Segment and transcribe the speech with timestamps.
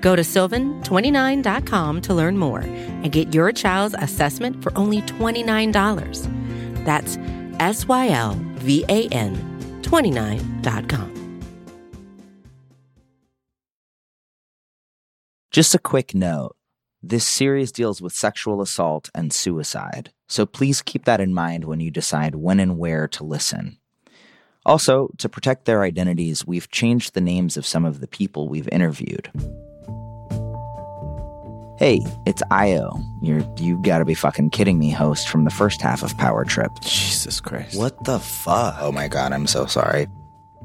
[0.00, 6.84] Go to sylvan29.com to learn more and get your child's assessment for only $29.
[6.84, 7.18] That's
[7.60, 9.36] S Y L V A N
[9.82, 11.16] 29.com.
[15.50, 16.54] Just a quick note
[17.02, 21.80] this series deals with sexual assault and suicide, so please keep that in mind when
[21.80, 23.78] you decide when and where to listen.
[24.66, 28.68] Also, to protect their identities, we've changed the names of some of the people we've
[28.68, 29.30] interviewed.
[31.80, 36.02] Hey, it's Io, your you gotta be fucking kidding me host from the first half
[36.02, 36.78] of Power Trip.
[36.82, 37.78] Jesus Christ.
[37.78, 38.76] What the fuck?
[38.80, 40.06] Oh my god, I'm so sorry.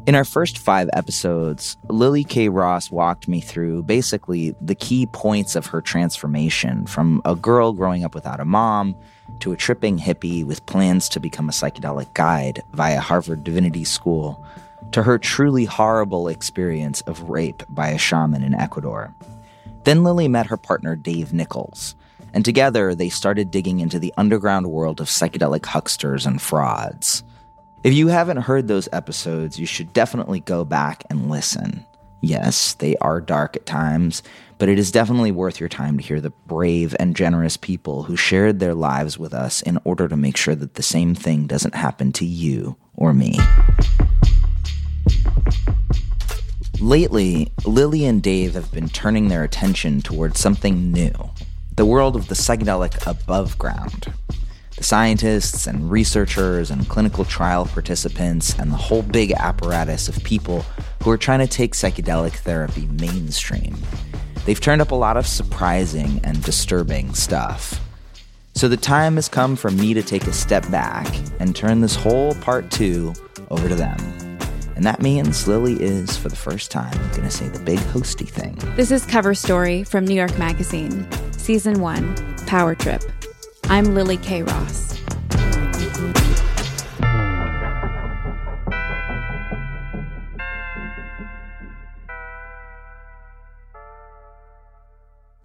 [0.08, 5.56] In our first five episodes, Lily Kay Ross walked me through basically the key points
[5.56, 8.94] of her transformation from a girl growing up without a mom
[9.40, 14.46] to a tripping hippie with plans to become a psychedelic guide via Harvard Divinity School
[14.92, 19.16] to her truly horrible experience of rape by a shaman in Ecuador.
[19.86, 21.94] Then Lily met her partner Dave Nickles,
[22.34, 27.24] and together they started digging into the underground world of psychedelic hucksters and frauds.
[27.84, 31.86] If you haven't heard those episodes, you should definitely go back and listen.
[32.22, 34.24] Yes, they are dark at times,
[34.58, 38.16] but it is definitely worth your time to hear the brave and generous people who
[38.16, 41.76] shared their lives with us in order to make sure that the same thing doesn't
[41.76, 43.38] happen to you or me.
[46.82, 51.14] Lately, Lily and Dave have been turning their attention towards something new
[51.76, 54.14] the world of the psychedelic above ground.
[54.78, 60.66] The scientists and researchers and clinical trial participants and the whole big apparatus of people
[61.04, 63.76] who are trying to take psychedelic therapy mainstream.
[64.46, 67.80] They've turned up a lot of surprising and disturbing stuff.
[68.54, 71.96] So the time has come for me to take a step back and turn this
[71.96, 73.14] whole part two
[73.50, 74.25] over to them.
[74.76, 78.28] And that means Lily is, for the first time, going to say the big hosty
[78.28, 78.56] thing.
[78.76, 83.02] This is Cover Story from New York Magazine, Season 1, Power Trip.
[83.66, 85.00] I'm Lily Kay Ross.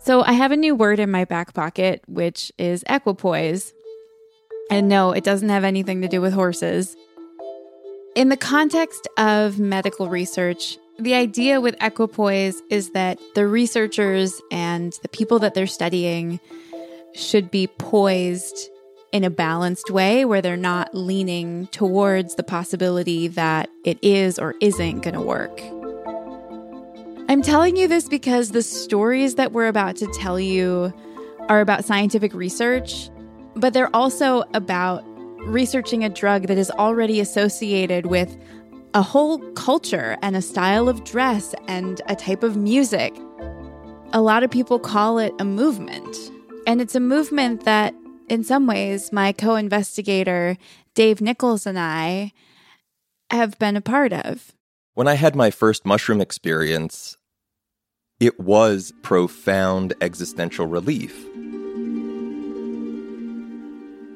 [0.01, 3.73] So, I have a new word in my back pocket, which is equipoise.
[4.73, 6.97] And no, it doesn't have anything to do with horses.
[8.17, 14.93] In the context of medical research, the idea with equipoise is that the researchers and
[15.03, 16.41] the people that they're studying
[17.15, 18.69] should be poised
[19.13, 24.57] in a balanced way where they're not leaning towards the possibility that it is or
[24.61, 25.61] isn't going to work.
[27.29, 30.93] I'm telling you this because the stories that we're about to tell you
[31.49, 33.09] are about scientific research,
[33.55, 35.05] but they're also about
[35.47, 38.37] researching a drug that is already associated with
[38.95, 43.17] a whole culture and a style of dress and a type of music.
[44.13, 46.17] A lot of people call it a movement.
[46.67, 47.95] And it's a movement that,
[48.29, 50.57] in some ways, my co investigator,
[50.95, 52.33] Dave Nickles, and I
[53.31, 54.53] have been a part of.
[54.95, 57.17] When I had my first mushroom experience,
[58.19, 61.27] it was profound existential relief.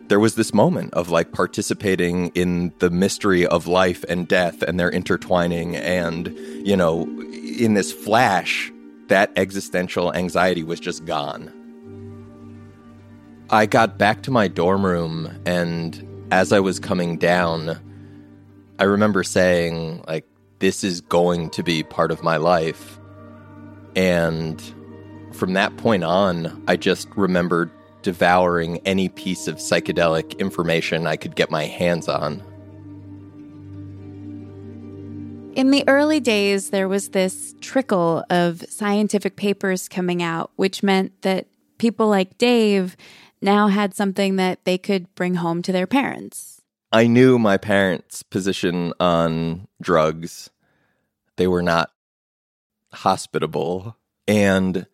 [0.08, 4.78] There was this moment of like participating in the mystery of life and death and
[4.78, 6.28] their intertwining, and,
[6.66, 8.70] you know, in this flash,
[9.08, 11.52] that existential anxiety was just gone.
[13.50, 17.78] I got back to my dorm room, and as I was coming down,
[18.78, 20.26] I remember saying, like,
[20.58, 22.98] this is going to be part of my life.
[23.94, 24.60] And
[25.32, 27.70] from that point on, I just remembered
[28.04, 32.42] devouring any piece of psychedelic information I could get my hands on.
[35.56, 41.22] In the early days, there was this trickle of scientific papers coming out, which meant
[41.22, 41.46] that
[41.78, 42.96] people like Dave
[43.40, 46.60] now had something that they could bring home to their parents.
[46.92, 50.50] I knew my parents' position on drugs.
[51.36, 51.90] They were not
[52.92, 53.96] hospitable.
[54.28, 54.86] And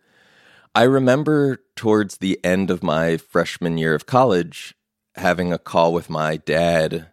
[0.73, 4.73] I remember towards the end of my freshman year of college
[5.15, 7.11] having a call with my dad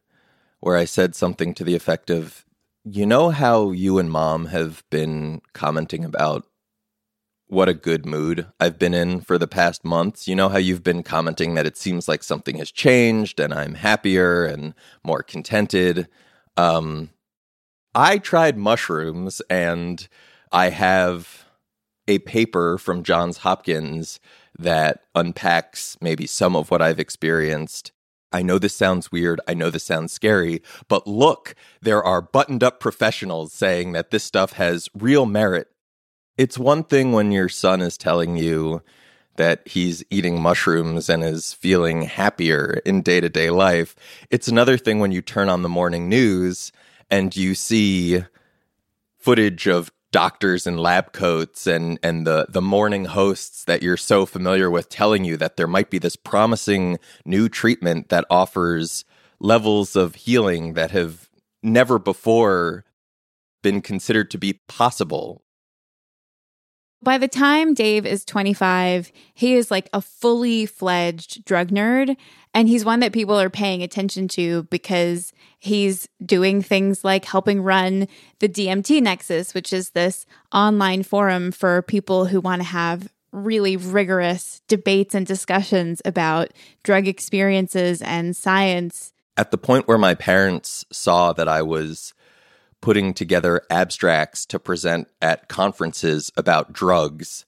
[0.60, 2.44] where I said something to the effect of,
[2.84, 6.46] You know how you and mom have been commenting about
[7.48, 10.28] what a good mood I've been in for the past months.
[10.28, 13.74] You know how you've been commenting that it seems like something has changed and I'm
[13.74, 16.06] happier and more contented.
[16.56, 17.10] Um,
[17.94, 20.06] I tried mushrooms and
[20.52, 21.47] I have
[22.08, 24.18] a paper from Johns Hopkins
[24.58, 27.92] that unpacks maybe some of what I've experienced.
[28.32, 29.40] I know this sounds weird.
[29.46, 34.24] I know this sounds scary, but look, there are buttoned up professionals saying that this
[34.24, 35.68] stuff has real merit
[36.38, 38.80] it's one thing when your son is telling you
[39.36, 43.96] that he's eating mushrooms and is feeling happier in day to day life.
[44.30, 46.70] It's another thing when you turn on the morning news
[47.10, 48.22] and you see
[49.18, 54.24] footage of doctors in lab coats and and the the morning hosts that you're so
[54.24, 59.04] familiar with telling you that there might be this promising new treatment that offers
[59.38, 61.28] levels of healing that have
[61.62, 62.84] never before
[63.62, 65.42] been considered to be possible
[67.02, 72.16] by the time Dave is 25, he is like a fully fledged drug nerd.
[72.54, 77.62] And he's one that people are paying attention to because he's doing things like helping
[77.62, 78.08] run
[78.40, 83.76] the DMT Nexus, which is this online forum for people who want to have really
[83.76, 86.48] rigorous debates and discussions about
[86.82, 89.12] drug experiences and science.
[89.36, 92.14] At the point where my parents saw that I was
[92.80, 97.44] putting together abstracts to present at conferences about drugs,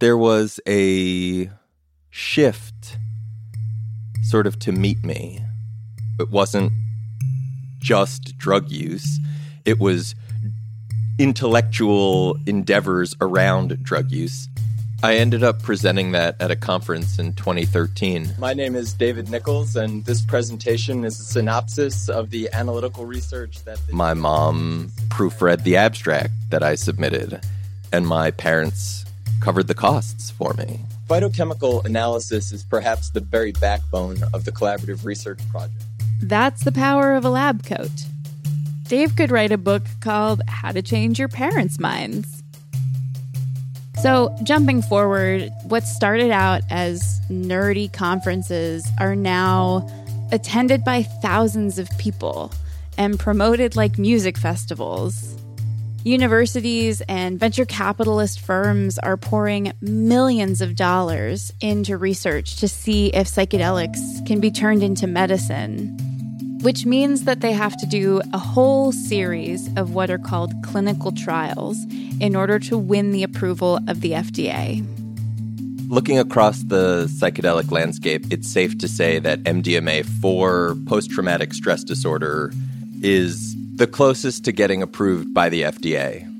[0.00, 1.50] there was a
[2.10, 2.98] shift
[4.22, 5.40] sort of to meet me.
[6.18, 6.72] It wasn't
[7.80, 9.18] just drug use,
[9.64, 10.14] it was
[11.18, 14.48] intellectual endeavors around drug use.
[15.04, 18.36] I ended up presenting that at a conference in 2013.
[18.38, 23.62] My name is David Nickles, and this presentation is a synopsis of the analytical research
[23.64, 23.78] that.
[23.92, 27.44] My mom proofread the abstract that I submitted,
[27.92, 29.04] and my parents
[29.42, 30.80] covered the costs for me.
[31.06, 35.84] Phytochemical analysis is perhaps the very backbone of the collaborative research project.
[36.22, 38.06] That's the power of a lab coat.
[38.84, 42.43] Dave could write a book called How to Change Your Parents' Minds.
[44.00, 49.88] So, jumping forward, what started out as nerdy conferences are now
[50.32, 52.52] attended by thousands of people
[52.98, 55.36] and promoted like music festivals.
[56.04, 63.26] Universities and venture capitalist firms are pouring millions of dollars into research to see if
[63.26, 65.96] psychedelics can be turned into medicine
[66.64, 71.12] which means that they have to do a whole series of what are called clinical
[71.12, 71.76] trials
[72.20, 74.82] in order to win the approval of the FDA.
[75.90, 81.84] Looking across the psychedelic landscape, it's safe to say that MDMA for post traumatic stress
[81.84, 82.50] disorder
[83.02, 86.33] is the closest to getting approved by the FDA.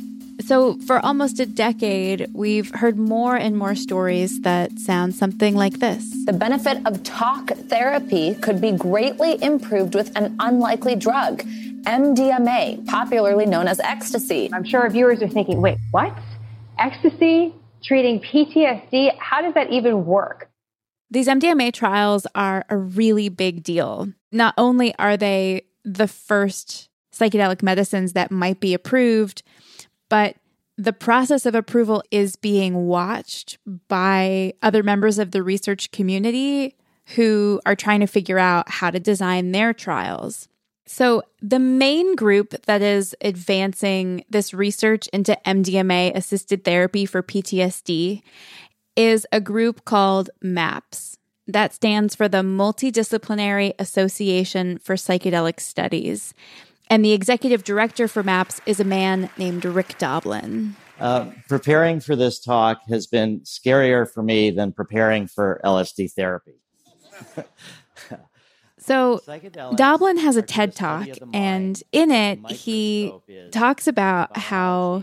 [0.47, 5.79] So, for almost a decade, we've heard more and more stories that sound something like
[5.79, 6.05] this.
[6.27, 11.43] The benefit of talk therapy could be greatly improved with an unlikely drug,
[11.85, 14.51] MDMA, popularly known as ecstasy.
[14.53, 16.15] I'm sure our viewers are thinking, wait, what?
[16.79, 19.17] Ecstasy treating PTSD?
[19.19, 20.51] How does that even work?
[21.11, 24.13] These MDMA trials are a really big deal.
[24.31, 29.43] Not only are they the first psychedelic medicines that might be approved,
[30.15, 30.37] but
[30.79, 33.59] the process of approval is being watched
[33.89, 36.77] by other members of the research community
[37.17, 40.47] who are trying to figure out how to design their trials.
[40.87, 48.23] So, the main group that is advancing this research into MDMA assisted therapy for PTSD
[48.95, 51.19] is a group called MAPS.
[51.49, 56.35] That stands for the Multidisciplinary Association for Psychedelic Studies.
[56.89, 60.77] And the executive director for MAPS is a man named Rick Doblin.
[61.01, 66.55] Uh, preparing for this talk has been scarier for me than preparing for LSD therapy.
[68.79, 69.21] so,
[69.75, 73.13] Doblin has a TED talk, and in it, he
[73.51, 75.03] talks about how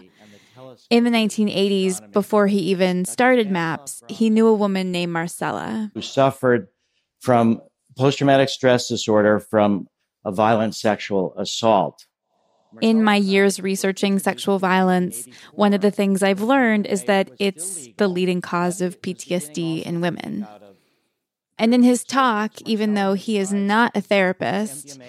[0.90, 6.02] in the 1980s, before he even started MAPS, he knew a woman named Marcella who
[6.02, 6.68] suffered
[7.20, 7.62] from
[7.98, 9.88] post traumatic stress disorder from
[10.26, 12.06] a violent sexual assault.
[12.80, 17.90] In my years researching sexual violence, one of the things I've learned is that it's
[17.98, 20.48] the leading cause of PTSD in women.
[21.58, 25.00] And in his talk, even though he is not a therapist,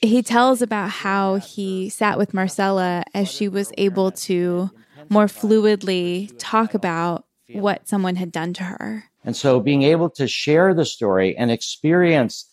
[0.00, 4.70] he tells about how he sat with Marcella as she was able to
[5.08, 9.04] more fluidly talk about what someone had done to her.
[9.24, 12.48] And so being able to share the story and experience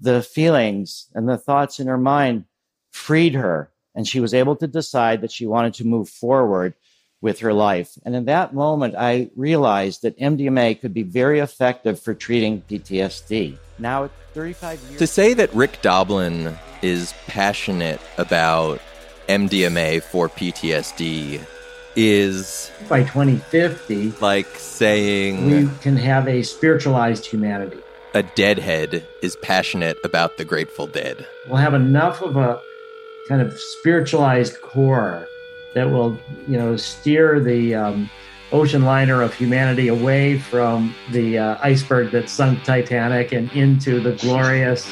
[0.00, 2.44] the feelings and the thoughts in her mind
[2.90, 3.70] freed her.
[3.94, 6.74] And she was able to decide that she wanted to move forward
[7.20, 7.98] with her life.
[8.04, 13.58] And in that moment, I realized that MDMA could be very effective for treating PTSD.
[13.78, 14.98] Now, at 35 years.
[14.98, 18.80] To say that Rick Doblin is passionate about
[19.28, 21.44] MDMA for PTSD
[21.96, 27.78] is by 2050 like saying we can have a spiritualized humanity.
[28.12, 31.24] A deadhead is passionate about the Grateful Dead.
[31.46, 32.60] We'll have enough of a
[33.28, 35.28] kind of spiritualized core
[35.74, 38.10] that will, you know, steer the um,
[38.50, 44.14] ocean liner of humanity away from the uh, iceberg that sunk Titanic and into the
[44.14, 44.90] glorious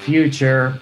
[0.00, 0.78] future.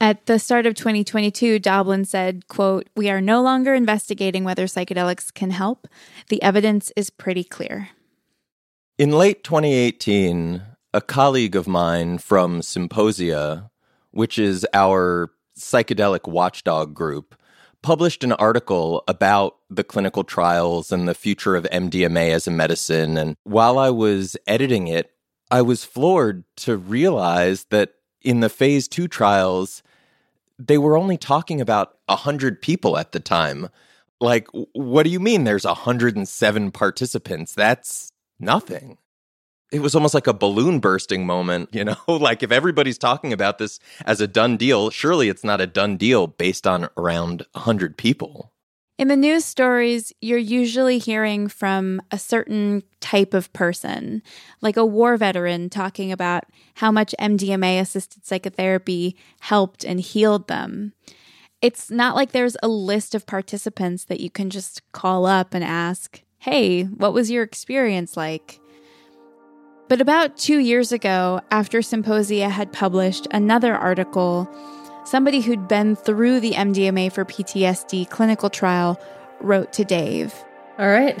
[0.00, 5.34] At the start of 2022, Doblin said, quote, We are no longer investigating whether psychedelics
[5.34, 5.88] can help.
[6.28, 7.88] The evidence is pretty clear.
[8.96, 13.68] In late 2018, a colleague of mine from Psymposia,
[14.12, 17.34] which is our psychedelic watchdog group,
[17.82, 23.18] published an article about the clinical trials and the future of MDMA as a medicine.
[23.18, 25.10] And while I was editing it,
[25.50, 29.82] I was floored to realize that in the phase two trials,
[30.56, 33.70] they were only talking about 100 people at the time.
[34.20, 37.54] Like, what do you mean there's 107 participants?
[37.54, 38.98] That's nothing
[39.74, 41.96] it was almost like a balloon bursting moment, you know?
[42.08, 45.96] like if everybody's talking about this as a done deal, surely it's not a done
[45.96, 48.52] deal based on around 100 people.
[48.96, 54.22] In the news stories, you're usually hearing from a certain type of person,
[54.60, 60.92] like a war veteran talking about how much MDMA assisted psychotherapy helped and healed them.
[61.60, 65.64] It's not like there's a list of participants that you can just call up and
[65.64, 68.60] ask, hey, what was your experience like?
[69.88, 74.46] But about two years ago, after Psymposia had published another article,
[75.06, 79.00] somebody who'd been through the MDMA for PTSD clinical trial
[79.40, 80.34] wrote to Dave.
[80.78, 81.18] All right.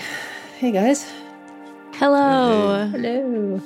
[0.58, 1.10] Hey, guys.
[1.94, 2.86] Hello.
[2.92, 2.98] Hey.
[2.98, 3.62] Hello.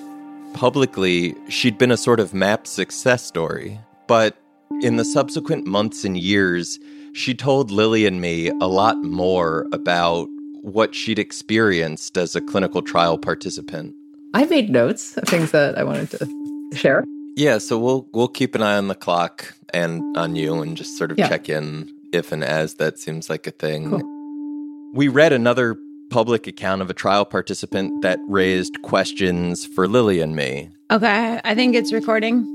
[0.54, 3.80] Publicly, she'd been a sort of map success story.
[4.06, 4.36] But
[4.80, 6.78] in the subsequent months and years,
[7.14, 10.28] she told Lily and me a lot more about
[10.62, 13.94] what she'd experienced as a clinical trial participant.
[14.34, 17.04] I made notes of things that I wanted to share.
[17.36, 20.98] Yeah, so we'll we'll keep an eye on the clock and on you and just
[20.98, 21.28] sort of yeah.
[21.28, 23.90] check in if and as that seems like a thing.
[23.90, 24.92] Cool.
[24.94, 25.78] We read another
[26.10, 30.70] public account of a trial participant that raised questions for Lily and me.
[30.90, 32.54] Okay, I think it's recording.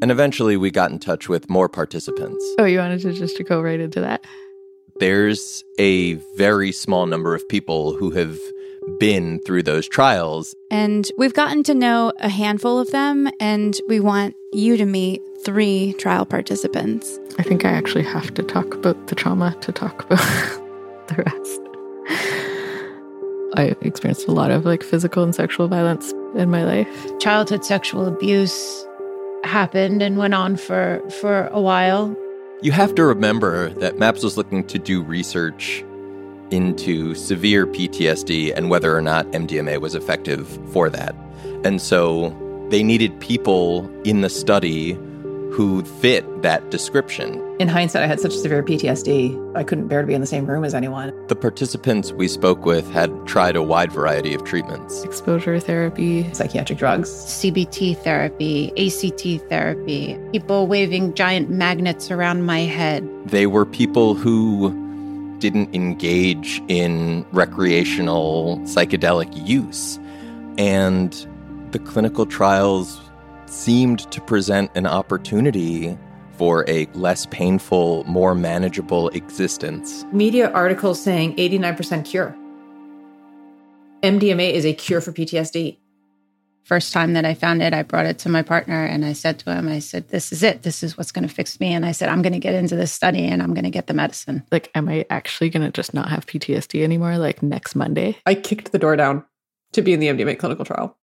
[0.00, 2.44] And eventually we got in touch with more participants.
[2.58, 4.24] Oh, you wanted to just to go right into that?
[5.02, 8.38] There's a very small number of people who have
[9.00, 10.54] been through those trials.
[10.70, 15.20] And we've gotten to know a handful of them, and we want you to meet
[15.44, 17.18] three trial participants.
[17.36, 20.20] I think I actually have to talk about the trauma to talk about
[21.08, 21.60] the rest.
[23.56, 27.18] I experienced a lot of like physical and sexual violence in my life.
[27.18, 28.86] Childhood sexual abuse
[29.42, 32.16] happened and went on for for a while.
[32.62, 35.84] You have to remember that MAPS was looking to do research
[36.52, 41.12] into severe PTSD and whether or not MDMA was effective for that.
[41.64, 42.30] And so
[42.70, 44.92] they needed people in the study
[45.50, 47.40] who fit that description.
[47.62, 50.46] In hindsight, I had such severe PTSD, I couldn't bear to be in the same
[50.46, 51.12] room as anyone.
[51.28, 56.80] The participants we spoke with had tried a wide variety of treatments exposure therapy, psychiatric
[56.80, 63.08] drugs, CBT therapy, ACT therapy, people waving giant magnets around my head.
[63.26, 64.70] They were people who
[65.38, 70.00] didn't engage in recreational psychedelic use.
[70.58, 71.12] And
[71.70, 73.00] the clinical trials
[73.46, 75.96] seemed to present an opportunity
[76.42, 80.04] for a less painful, more manageable existence.
[80.10, 82.36] Media articles saying 89% cure.
[84.02, 85.78] MDMA is a cure for PTSD.
[86.64, 89.38] First time that I found it, I brought it to my partner and I said
[89.38, 90.64] to him, I said, This is it.
[90.64, 91.72] This is what's going to fix me.
[91.72, 93.86] And I said, I'm going to get into this study and I'm going to get
[93.86, 94.44] the medicine.
[94.50, 98.16] Like, am I actually going to just not have PTSD anymore, like next Monday?
[98.26, 99.24] I kicked the door down
[99.74, 100.98] to be in the MDMA clinical trial.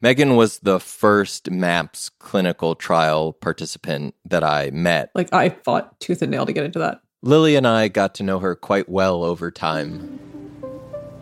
[0.00, 5.10] Megan was the first MAPS clinical trial participant that I met.
[5.14, 7.00] Like, I fought tooth and nail to get into that.
[7.22, 10.20] Lily and I got to know her quite well over time.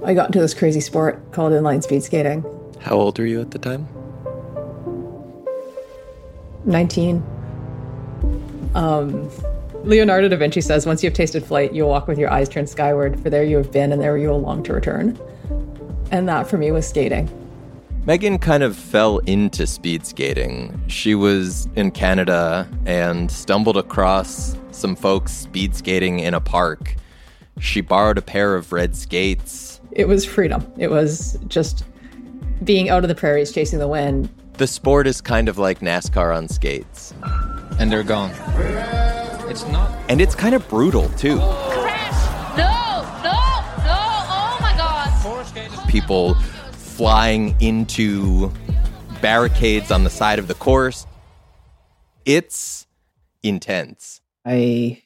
[0.05, 2.45] I got into this crazy sport called inline speed skating.
[2.81, 3.87] How old were you at the time?
[6.65, 7.23] 19.
[8.75, 9.31] Um,
[9.85, 12.69] Leonardo da Vinci says, Once you have tasted flight, you'll walk with your eyes turned
[12.69, 15.17] skyward, for there you have been, and there you will long to return.
[16.11, 17.29] And that for me was skating.
[18.05, 20.83] Megan kind of fell into speed skating.
[20.89, 26.97] She was in Canada and stumbled across some folks speed skating in a park.
[27.61, 29.81] She borrowed a pair of red skates.
[29.93, 30.67] It was freedom.
[30.79, 31.85] It was just
[32.65, 34.29] being out of the prairies, chasing the wind.
[34.55, 37.15] The sport is kind of like NASCAR on skates.
[37.79, 38.33] And they're gone.
[39.49, 39.97] It's not.
[40.09, 41.37] And it's kind of brutal, too.
[41.37, 42.57] Crash!
[42.57, 43.03] No!
[43.23, 43.31] No!
[43.85, 43.95] No!
[43.95, 45.89] Oh my god!
[45.89, 46.37] People
[47.03, 48.49] flying into
[49.21, 51.05] barricades on the side of the course.
[52.25, 52.87] It's
[53.43, 54.21] intense.
[54.47, 55.03] I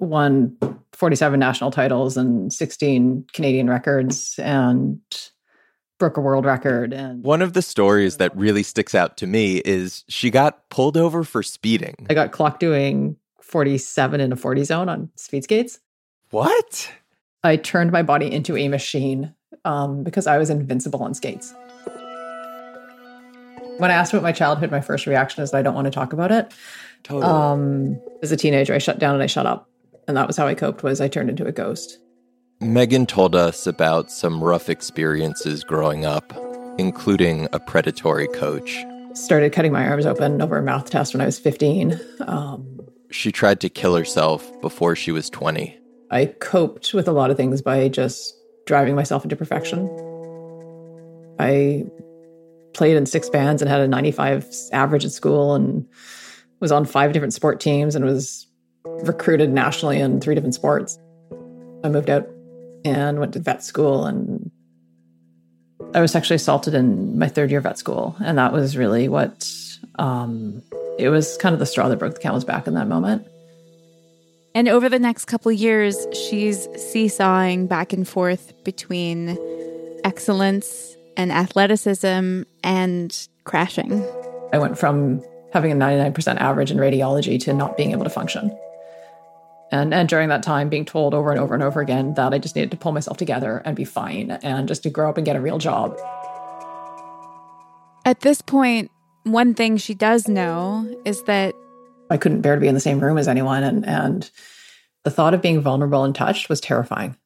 [0.00, 0.56] won
[0.92, 4.98] 47 national titles and 16 Canadian records and
[6.00, 9.58] broke a world record and One of the stories that really sticks out to me
[9.58, 11.94] is she got pulled over for speeding.
[12.10, 15.78] I got clocked doing 47 in a 40 zone on speed skates.
[16.30, 16.90] What?
[17.44, 19.32] I turned my body into a machine
[19.64, 21.54] um, because I was invincible on skates.
[23.78, 25.90] When I asked about my childhood, my first reaction is that I don't want to
[25.90, 26.52] talk about it.
[27.02, 27.30] Totally.
[27.30, 29.68] Um, as a teenager, I shut down and I shut up,
[30.06, 30.82] and that was how I coped.
[30.82, 31.98] Was I turned into a ghost.
[32.60, 36.32] Megan told us about some rough experiences growing up,
[36.78, 38.84] including a predatory coach.
[39.14, 42.00] Started cutting my arms open over a mouth test when I was 15.
[42.22, 42.80] Um,
[43.10, 45.76] She tried to kill herself before she was 20.
[46.10, 48.34] I coped with a lot of things by just
[48.66, 49.88] driving myself into perfection.
[51.38, 51.84] I
[52.72, 55.86] played in six bands and had a 95 average at school and
[56.60, 58.46] was on five different sport teams and was
[58.84, 60.98] recruited nationally in three different sports.
[61.82, 62.28] I moved out
[62.84, 64.50] and went to vet school and
[65.94, 68.16] I was sexually assaulted in my third year of vet school.
[68.20, 69.48] And that was really what
[69.98, 70.62] um,
[70.98, 73.26] it was kind of the straw that broke the camel's back in that moment.
[74.54, 79.36] And over the next couple of years, she's seesawing back and forth between
[80.04, 84.06] excellence and athleticism and crashing.
[84.52, 88.56] I went from having a 99% average in radiology to not being able to function.
[89.72, 92.38] And, and during that time, being told over and over and over again that I
[92.38, 95.26] just needed to pull myself together and be fine and just to grow up and
[95.26, 95.98] get a real job.
[98.04, 98.92] At this point,
[99.24, 101.54] one thing she does know is that
[102.14, 103.62] I couldn't bear to be in the same room as anyone.
[103.62, 104.30] And, and
[105.04, 107.16] the thought of being vulnerable and touched was terrifying.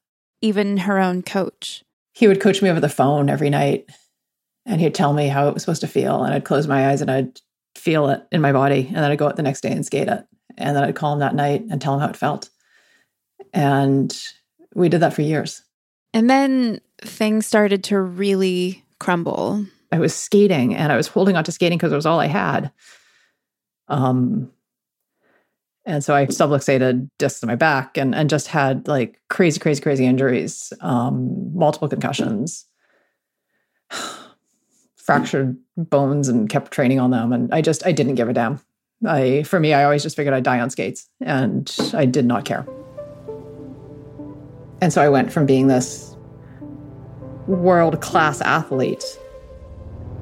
[0.41, 3.89] even her own coach, He would coach me over the phone every night
[4.65, 6.23] and he'd tell me how it was supposed to feel.
[6.23, 7.39] And I'd close my eyes and I'd
[7.77, 8.85] feel it in my body.
[8.87, 10.25] And then I'd go out the next day and skate it.
[10.57, 12.49] And then I'd call him that night and tell him how it felt.
[13.53, 14.15] And
[14.75, 15.63] we did that for years.
[16.13, 19.65] and then things started to really crumble.
[19.91, 22.27] I was skating and I was holding on to skating because it was all I
[22.27, 22.71] had.
[23.87, 24.51] Um,
[25.89, 29.81] and so I subluxated discs in my back and, and just had like crazy, crazy,
[29.81, 32.65] crazy injuries, um, multiple concussions,
[34.95, 37.33] fractured bones, and kept training on them.
[37.33, 38.59] And I just, I didn't give a damn.
[39.03, 42.45] I, for me, I always just figured I'd die on skates and I did not
[42.45, 42.67] care.
[44.81, 46.15] And so I went from being this
[47.47, 49.03] world class athlete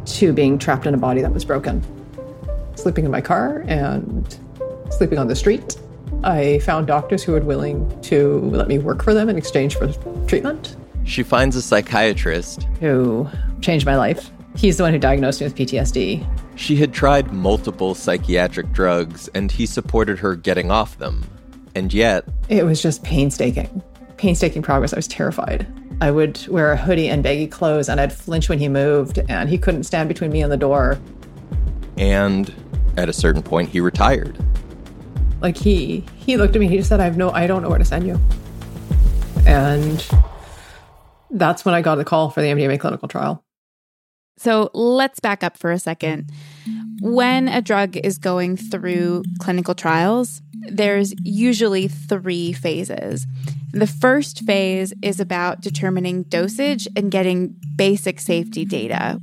[0.06, 1.84] to being trapped in a body that was broken.
[2.76, 4.40] Sleeping in my car and
[4.98, 5.78] sleeping on the street.
[6.24, 9.92] I found doctors who were willing to let me work for them in exchange for
[10.28, 12.64] treatment, She finds a psychiatrist.
[12.80, 13.28] who
[13.62, 14.32] changed my life.
[14.56, 16.26] He's the one who diagnosed me with PTSD.
[16.56, 21.24] She had tried multiple psychiatric drugs and he supported her getting off them.
[21.76, 23.84] And yet, It was just painstaking,
[24.18, 24.94] painstaking progress.
[24.94, 25.68] I was terrified.
[26.02, 29.50] I would wear a hoodie and baggy clothes, and I'd flinch when he moved, and
[29.50, 30.98] he couldn't stand between me and the door.
[31.98, 32.54] and
[32.98, 34.38] at a certain point, he retired.
[35.42, 37.70] Like he he looked at me he just said i have no i don't know
[37.70, 38.20] where to send you
[39.46, 40.08] and
[41.32, 43.44] that's when i got the call for the mdma clinical trial
[44.40, 46.30] So let's back up for a second.
[47.02, 53.26] When a drug is going through clinical trials, there's usually three phases.
[53.74, 59.20] The first phase is about determining dosage and getting basic safety data.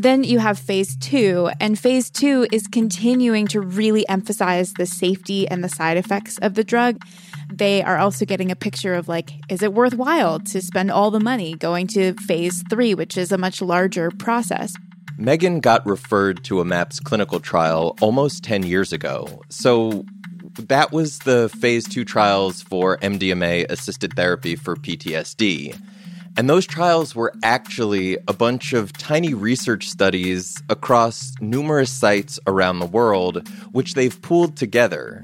[0.00, 5.46] Then you have phase two, and phase two is continuing to really emphasize the safety
[5.46, 7.04] and the side effects of the drug.
[7.52, 11.20] They are also getting a picture of like, is it worthwhile to spend all the
[11.20, 14.74] money going to phase three, which is a much larger process?
[15.18, 19.42] Megan got referred to a MAPS clinical trial almost 10 years ago.
[19.50, 20.06] So
[20.60, 25.78] that was the phase two trials for MDMA assisted therapy for PTSD.
[26.40, 32.78] And those trials were actually a bunch of tiny research studies across numerous sites around
[32.78, 35.22] the world, which they've pooled together.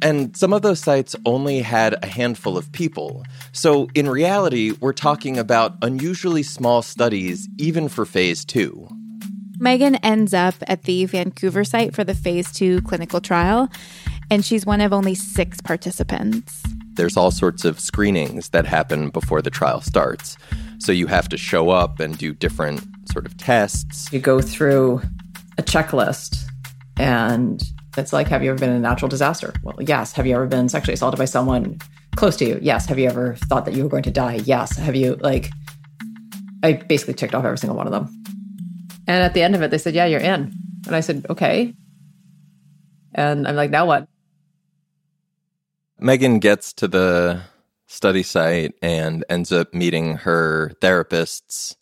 [0.00, 3.24] And some of those sites only had a handful of people.
[3.50, 8.86] So in reality, we're talking about unusually small studies, even for phase two.
[9.58, 13.68] Megan ends up at the Vancouver site for the phase two clinical trial,
[14.30, 16.62] and she's one of only six participants.
[16.96, 20.36] There's all sorts of screenings that happen before the trial starts.
[20.78, 24.12] So you have to show up and do different sort of tests.
[24.12, 25.02] You go through
[25.58, 26.44] a checklist
[26.98, 27.62] and
[27.96, 29.52] it's like, have you ever been in a natural disaster?
[29.62, 30.12] Well, yes.
[30.12, 31.78] Have you ever been sexually assaulted by someone
[32.16, 32.58] close to you?
[32.60, 32.86] Yes.
[32.86, 34.40] Have you ever thought that you were going to die?
[34.44, 34.76] Yes.
[34.76, 35.50] Have you, like,
[36.62, 38.24] I basically ticked off every single one of them.
[39.06, 40.52] And at the end of it, they said, yeah, you're in.
[40.86, 41.74] And I said, okay.
[43.14, 44.08] And I'm like, now what?
[45.98, 47.42] Megan gets to the
[47.86, 51.76] study site and ends up meeting her therapists,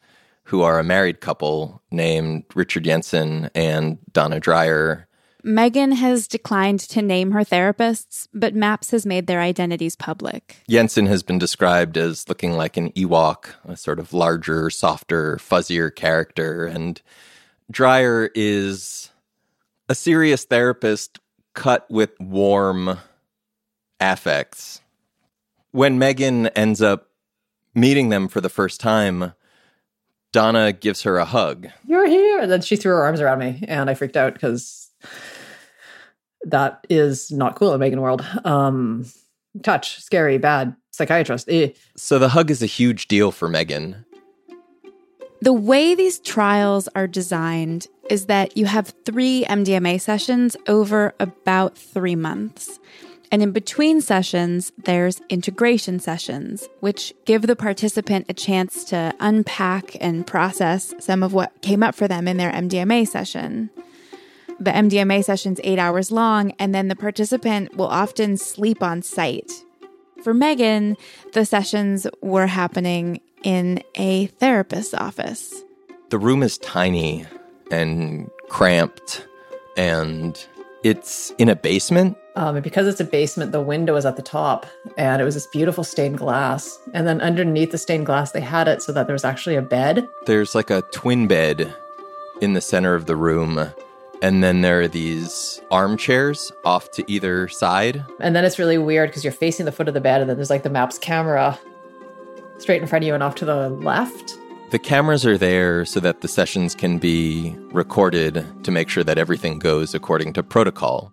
[0.45, 5.09] who are a married couple named Richard Jensen and Donna Dreyer.
[5.45, 10.59] Megan has declined to name her therapists, but MAPS has made their identities public.
[10.69, 15.95] Jensen has been described as looking like an Ewok, a sort of larger, softer, fuzzier
[15.95, 16.67] character.
[16.67, 17.01] And
[17.71, 19.11] Dreyer is
[19.89, 21.19] a serious therapist
[21.55, 22.99] cut with warm
[24.03, 24.81] affects.
[25.71, 27.09] When Megan ends up
[27.75, 29.33] meeting them for the first time,
[30.33, 31.69] Donna gives her a hug.
[31.87, 32.41] You're here.
[32.41, 34.91] And then she threw her arms around me and I freaked out because
[36.43, 38.25] that is not cool in Megan world.
[38.45, 39.07] Um,
[39.63, 41.49] touch, scary, bad, psychiatrist.
[41.51, 41.71] Eh.
[41.97, 44.05] So the hug is a huge deal for Megan.
[45.43, 51.77] The way these trials are designed is that you have three MDMA sessions over about
[51.77, 52.79] three months.
[53.33, 59.97] And in between sessions, there's integration sessions, which give the participant a chance to unpack
[60.03, 63.71] and process some of what came up for them in their MDMA session.
[64.61, 69.51] The MDMA session's eight hours long, and then the participant will often sleep on site.
[70.23, 70.99] For Megan,
[71.33, 75.65] the sessions were happening in a therapist's office.
[76.11, 77.25] The room is tiny
[77.71, 79.27] and cramped,
[79.79, 80.39] and
[80.85, 82.19] it's in a basement.
[82.35, 84.67] Um, and because it's a basement, the window is at the top,
[84.97, 86.79] and it was this beautiful stained glass.
[86.95, 89.63] And then underneath the stained glass, they had it so that there was actually a
[89.63, 90.09] bed.
[90.25, 91.75] There's like a twin bed
[92.41, 93.73] in the center of the room.
[94.23, 98.05] And then there are these armchairs off to either side.
[98.21, 100.37] And then it's really weird because you're facing the foot of the bed, and then
[100.37, 101.59] there's like the MAPS camera
[102.59, 104.39] straight in front of you and off to the left.
[104.71, 109.19] The cameras are there so that the sessions can be recorded to make sure that
[109.19, 111.13] everything goes according to protocol.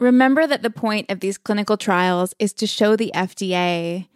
[0.00, 4.06] Remember that the point of these clinical trials is to show the FDA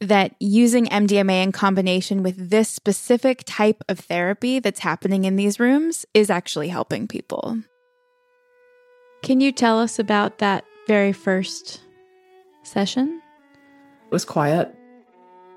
[0.00, 5.60] that using MDMA in combination with this specific type of therapy that's happening in these
[5.60, 7.58] rooms is actually helping people.
[9.22, 11.80] Can you tell us about that very first
[12.64, 13.22] session?
[14.06, 14.74] It was quiet.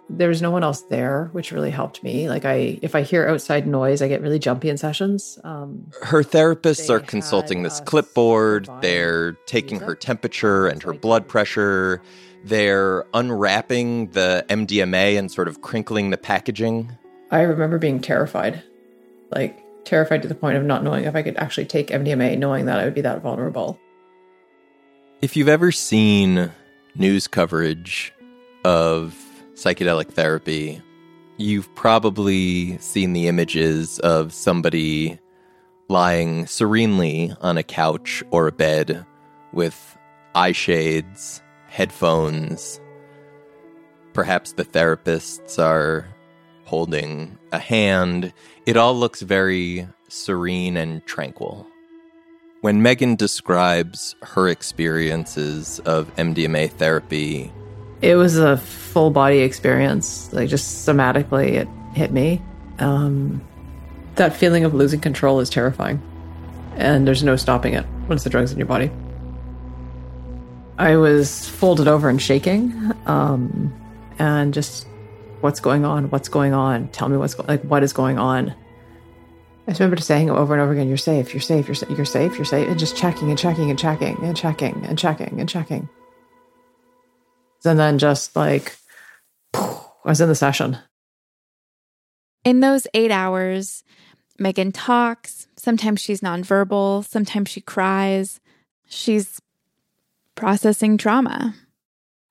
[0.09, 2.29] There was no one else there, which really helped me.
[2.29, 5.39] Like I, if I hear outside noise, I get really jumpy in sessions.
[5.43, 8.69] Um, Her therapists are consulting this clipboard.
[8.81, 12.03] They're taking her temperature and her blood pressure.
[12.43, 16.95] They're unwrapping the MDMA and sort of crinkling the packaging.
[17.31, 18.61] I remember being terrified,
[19.31, 22.65] like terrified to the point of not knowing if I could actually take MDMA, knowing
[22.65, 23.79] that I would be that vulnerable.
[25.23, 26.51] If you've ever seen
[26.95, 28.13] news coverage
[28.63, 29.24] of
[29.55, 30.81] psychedelic therapy,
[31.37, 35.19] you've probably seen the images of somebody
[35.89, 39.05] lying serenely on a couch or a bed
[39.53, 39.97] with
[40.33, 42.79] eye shades, headphones.
[44.13, 46.07] Perhaps the therapists are
[46.65, 48.33] holding a hand.
[48.65, 51.67] It all looks very serene and tranquil.
[52.61, 57.51] When Megan describes her experiences of MDMA therapy,
[58.01, 60.31] it was a full body experience.
[60.33, 62.41] Like just somatically, it hit me.
[62.79, 63.41] Um,
[64.15, 66.01] that feeling of losing control is terrifying,
[66.75, 68.91] and there's no stopping it once the drug's in your body.
[70.77, 73.73] I was folded over and shaking, um,
[74.19, 74.87] and just
[75.41, 76.09] what's going on?
[76.09, 76.89] What's going on?
[76.89, 78.53] Tell me what's go- like what is going on.
[79.67, 81.33] I just remember saying over and over again, "You're safe.
[81.33, 81.67] You're safe.
[81.67, 82.35] You're, sa- you're safe.
[82.35, 85.77] You're safe," and just checking and checking and checking and checking and checking and checking.
[85.79, 85.89] And
[87.65, 88.77] then just like
[89.53, 90.77] I was in the session.
[92.43, 93.83] In those eight hours,
[94.37, 95.47] Megan talks.
[95.57, 97.03] Sometimes she's nonverbal.
[97.05, 98.39] Sometimes she cries.
[98.87, 99.41] She's
[100.35, 101.55] processing trauma.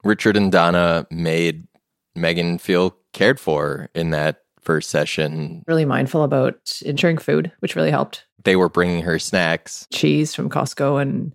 [0.04, 1.66] Richard and Donna made
[2.14, 5.64] Megan feel cared for in that first session.
[5.66, 8.24] Really mindful about ensuring food, which really helped.
[8.44, 11.34] They were bringing her snacks, cheese from Costco and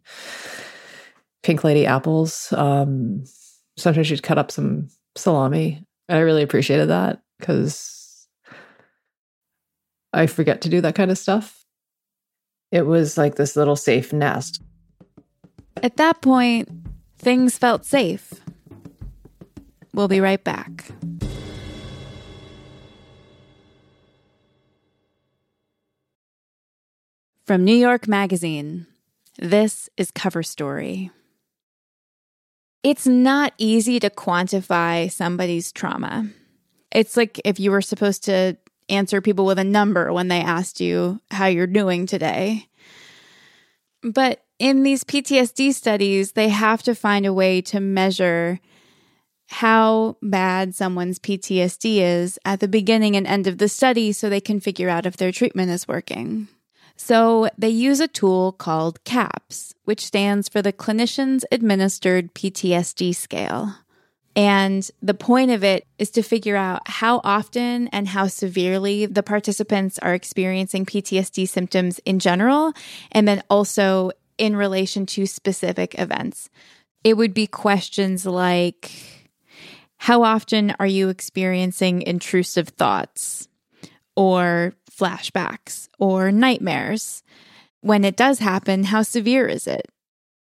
[1.44, 2.54] pink lady apples.
[2.54, 3.24] Um,
[3.80, 5.84] sometimes she'd cut up some salami.
[6.08, 8.28] I really appreciated that because
[10.14, 11.66] I forget to do that kind of stuff.
[12.72, 14.62] It was like this little safe nest.
[15.82, 16.70] At that point,
[17.18, 18.34] things felt safe.
[19.94, 20.92] We'll be right back.
[27.46, 28.86] From New York Magazine,
[29.40, 31.10] this is Cover Story.
[32.84, 36.30] It's not easy to quantify somebody's trauma.
[36.92, 40.80] It's like if you were supposed to answer people with a number when they asked
[40.80, 42.68] you how you're doing today.
[44.02, 48.60] But in these PTSD studies, they have to find a way to measure
[49.48, 54.42] how bad someone's PTSD is at the beginning and end of the study so they
[54.42, 56.48] can figure out if their treatment is working.
[57.02, 63.74] So they use a tool called CAPS, which stands for the Clinicians Administered PTSD Scale.
[64.36, 69.24] And the point of it is to figure out how often and how severely the
[69.24, 72.74] participants are experiencing PTSD symptoms in general,
[73.14, 76.50] and then also in relation to specific events.
[77.06, 78.92] It would be questions like
[79.96, 83.48] How often are you experiencing intrusive thoughts?
[84.18, 87.24] Or flashbacks or nightmares?
[87.82, 89.88] When it does happen, how severe is it?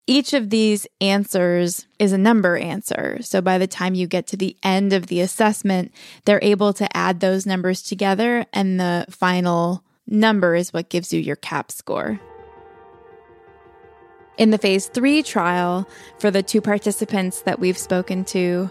[0.06, 3.18] Each of these answers is a number answer.
[3.20, 5.92] So by the time you get to the end of the assessment,
[6.24, 11.20] they're able to add those numbers together, and the final number is what gives you
[11.20, 12.18] your CAP score.
[14.38, 15.86] In the phase three trial,
[16.20, 18.70] for the two participants that we've spoken to,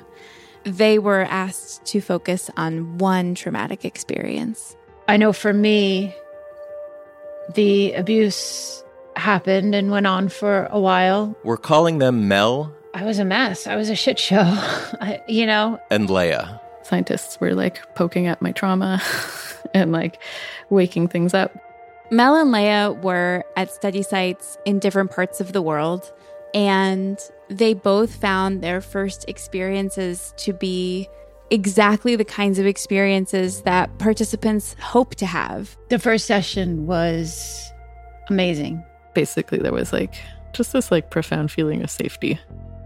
[0.63, 4.76] they were asked to focus on one traumatic experience.
[5.07, 6.15] I know for me,
[7.55, 8.83] the abuse
[9.15, 11.35] happened and went on for a while.
[11.43, 13.67] We're calling them Mel I was a mess.
[13.67, 14.41] I was a shit show.
[14.41, 16.59] I, you know, and Leia.
[16.81, 19.03] Scientists were like poking at my trauma
[19.75, 20.19] and like
[20.71, 21.55] waking things up.
[22.09, 26.11] Mel and Leia were at study sites in different parts of the world,
[26.55, 31.07] and they both found their first experiences to be
[31.49, 35.77] exactly the kinds of experiences that participants hope to have.
[35.89, 37.71] the first session was
[38.29, 38.83] amazing.
[39.13, 40.15] Basically, there was like
[40.53, 42.39] just this like profound feeling of safety.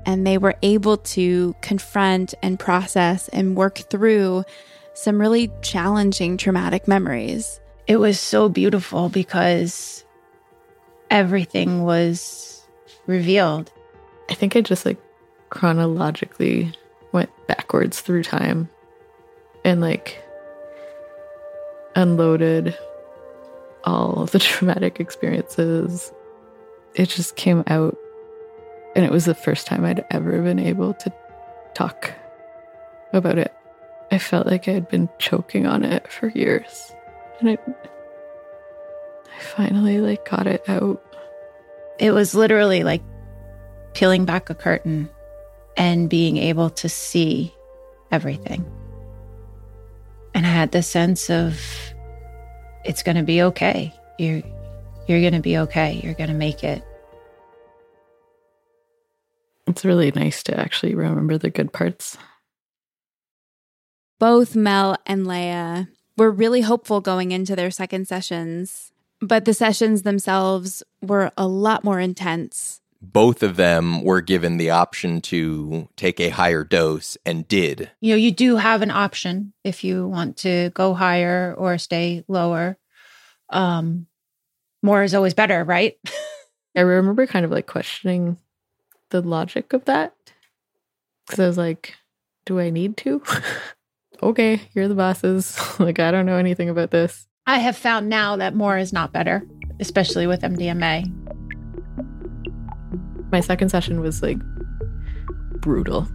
[0.05, 4.43] And they were able to confront and process and work through
[4.93, 7.59] some really challenging traumatic memories.
[7.87, 10.03] It was so beautiful because
[11.09, 12.65] everything was
[13.05, 13.71] revealed.
[14.29, 14.97] I think I just like
[15.49, 16.73] chronologically
[17.11, 18.69] went backwards through time
[19.63, 20.23] and like
[21.95, 22.77] unloaded
[23.83, 26.11] all of the traumatic experiences.
[26.95, 27.97] It just came out.
[28.95, 31.13] And it was the first time I'd ever been able to
[31.73, 32.13] talk
[33.13, 33.53] about it.
[34.11, 36.91] I felt like I had been choking on it for years.
[37.39, 37.57] And I,
[39.33, 41.01] I finally like got it out.
[41.99, 43.01] It was literally like
[43.93, 45.09] peeling back a curtain
[45.77, 47.53] and being able to see
[48.11, 48.65] everything.
[50.33, 51.59] And I had the sense of
[52.85, 53.93] it's going to be okay.
[54.17, 54.41] You're
[55.07, 55.99] you're going to be okay.
[56.03, 56.83] You're going to make it.
[59.67, 62.17] It's really nice to actually remember the good parts.
[64.19, 70.03] Both Mel and Leia were really hopeful going into their second sessions, but the sessions
[70.03, 72.80] themselves were a lot more intense.
[73.01, 77.89] Both of them were given the option to take a higher dose and did.
[77.99, 82.23] You know, you do have an option if you want to go higher or stay
[82.27, 82.77] lower.
[83.49, 84.07] Um
[84.83, 85.97] more is always better, right?
[86.75, 88.37] I remember kind of like questioning
[89.09, 90.15] the logic of that.
[91.25, 91.95] Because I was like,
[92.45, 93.21] do I need to?
[94.23, 95.59] okay, you're the bosses.
[95.79, 97.27] like, I don't know anything about this.
[97.45, 99.43] I have found now that more is not better,
[99.79, 101.20] especially with MDMA.
[103.31, 104.39] My second session was like
[105.61, 106.07] brutal.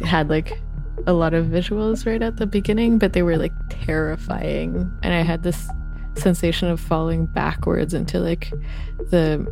[0.00, 0.60] It had like
[1.06, 4.90] a lot of visuals right at the beginning, but they were like terrifying.
[5.02, 5.68] And I had this
[6.16, 8.52] sensation of falling backwards into like
[9.10, 9.46] the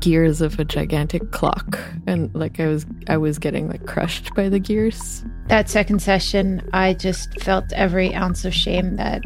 [0.00, 4.48] gears of a gigantic clock and like i was i was getting like crushed by
[4.48, 9.22] the gears That second session, I just felt every ounce of shame that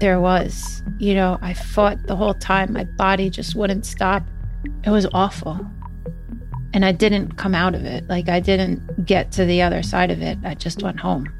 [0.00, 0.82] there was.
[0.98, 2.72] You know, I fought the whole time.
[2.72, 4.22] My body just wouldn't stop.
[4.84, 5.60] It was awful.
[6.74, 8.08] And I didn't come out of it.
[8.08, 10.38] Like, I didn't get to the other side of it.
[10.44, 11.32] I just went home.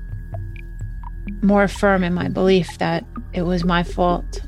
[1.42, 4.40] More firm in my belief that it was my fault.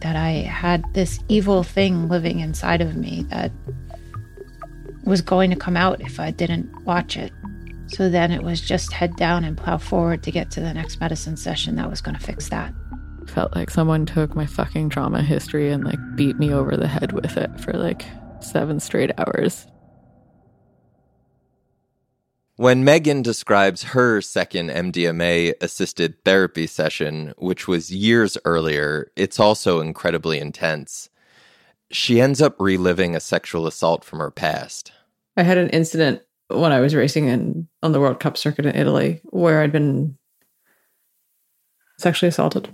[0.00, 3.50] That I had this evil thing living inside of me that
[5.04, 7.32] was going to come out if I didn't watch it.
[7.88, 11.00] So then it was just head down and plow forward to get to the next
[11.00, 12.72] medicine session that was going to fix that.
[13.28, 17.12] Felt like someone took my fucking trauma history and like beat me over the head
[17.12, 18.04] with it for like
[18.40, 19.66] seven straight hours.
[22.56, 29.80] When Megan describes her second MDMA assisted therapy session, which was years earlier, it's also
[29.80, 31.10] incredibly intense.
[31.90, 34.90] She ends up reliving a sexual assault from her past.
[35.36, 38.74] I had an incident when I was racing in on the World Cup circuit in
[38.74, 40.16] Italy where I'd been
[41.98, 42.70] sexually assaulted.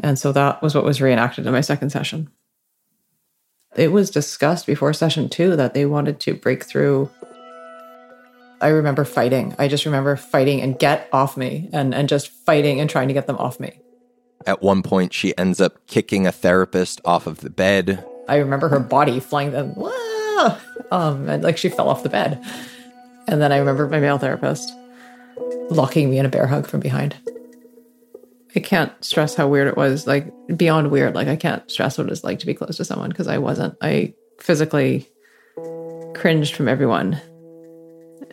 [0.00, 2.30] And so that was what was reenacted in my second session.
[3.76, 7.10] It was discussed before session two that they wanted to break through.
[8.60, 9.54] I remember fighting.
[9.58, 13.14] I just remember fighting and get off me and, and just fighting and trying to
[13.14, 13.80] get them off me.
[14.46, 18.04] At one point, she ends up kicking a therapist off of the bed.
[18.28, 20.58] I remember her body flying them, Wah!
[20.90, 22.42] um, and like she fell off the bed.
[23.26, 24.72] And then I remember my male therapist
[25.70, 27.16] locking me in a bear hug from behind.
[28.56, 31.14] I can't stress how weird it was, like beyond weird.
[31.14, 33.76] Like I can't stress what it's like to be close to someone because I wasn't.
[33.82, 35.08] I physically
[36.14, 37.20] cringed from everyone.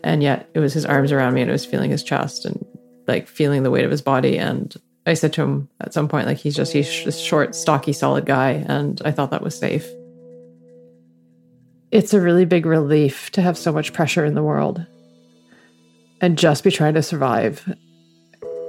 [0.03, 2.63] And yet it was his arms around me and it was feeling his chest and
[3.07, 4.37] like feeling the weight of his body.
[4.37, 4.73] And
[5.05, 8.25] I said to him at some point, like, he's just, he's a short, stocky, solid
[8.25, 8.63] guy.
[8.67, 9.87] And I thought that was safe.
[11.91, 14.85] It's a really big relief to have so much pressure in the world
[16.21, 17.71] and just be trying to survive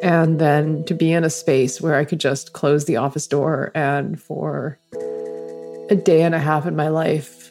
[0.03, 3.73] and then to be in a space where I could just close the office door
[3.75, 4.79] and for
[5.91, 7.51] a day and a half in my life,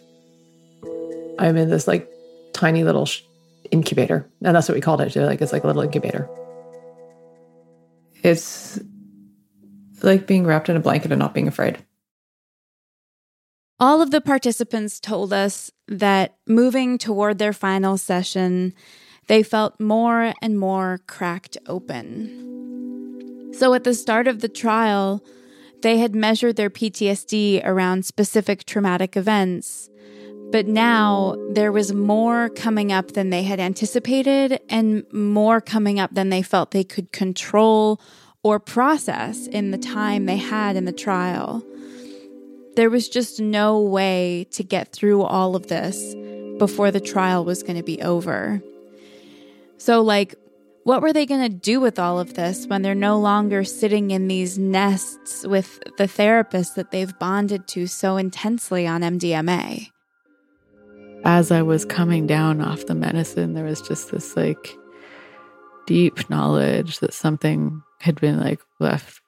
[1.39, 2.09] I'm in this like
[2.53, 3.21] tiny little sh-
[3.71, 4.29] incubator.
[4.43, 5.15] And that's what we called it.
[5.15, 6.29] Like it's like a little incubator.
[8.23, 8.79] It's
[10.03, 11.77] like being wrapped in a blanket and not being afraid.
[13.79, 18.73] All of the participants told us that moving toward their final session,
[19.27, 23.53] they felt more and more cracked open.
[23.53, 25.23] So at the start of the trial,
[25.81, 29.89] they had measured their PTSD around specific traumatic events.
[30.51, 36.13] But now there was more coming up than they had anticipated and more coming up
[36.13, 37.99] than they felt they could control
[38.43, 41.63] or process in the time they had in the trial.
[42.75, 46.13] There was just no way to get through all of this
[46.57, 48.61] before the trial was going to be over.
[49.77, 50.35] So, like,
[50.83, 54.11] what were they going to do with all of this when they're no longer sitting
[54.11, 59.89] in these nests with the therapist that they've bonded to so intensely on MDMA?
[61.23, 64.77] As I was coming down off the medicine, there was just this like
[65.87, 69.21] deep knowledge that something had been like left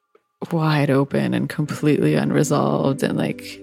[0.52, 3.60] wide open and completely unresolved and like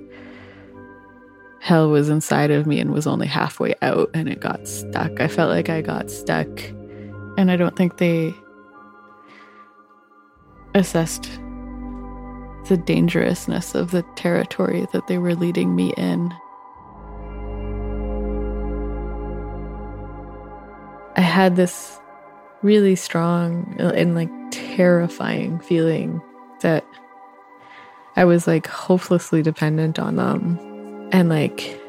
[1.64, 5.18] hell was inside of me and was only halfway out and it got stuck.
[5.18, 6.46] I felt like I got stuck.
[7.38, 8.34] And I don't think they
[10.74, 11.24] assessed
[12.68, 16.34] the dangerousness of the territory that they were leading me in.
[21.16, 21.98] I had this
[22.60, 26.20] really strong and like terrifying feeling
[26.60, 26.84] that
[28.16, 30.73] I was like hopelessly dependent on them
[31.12, 31.80] and like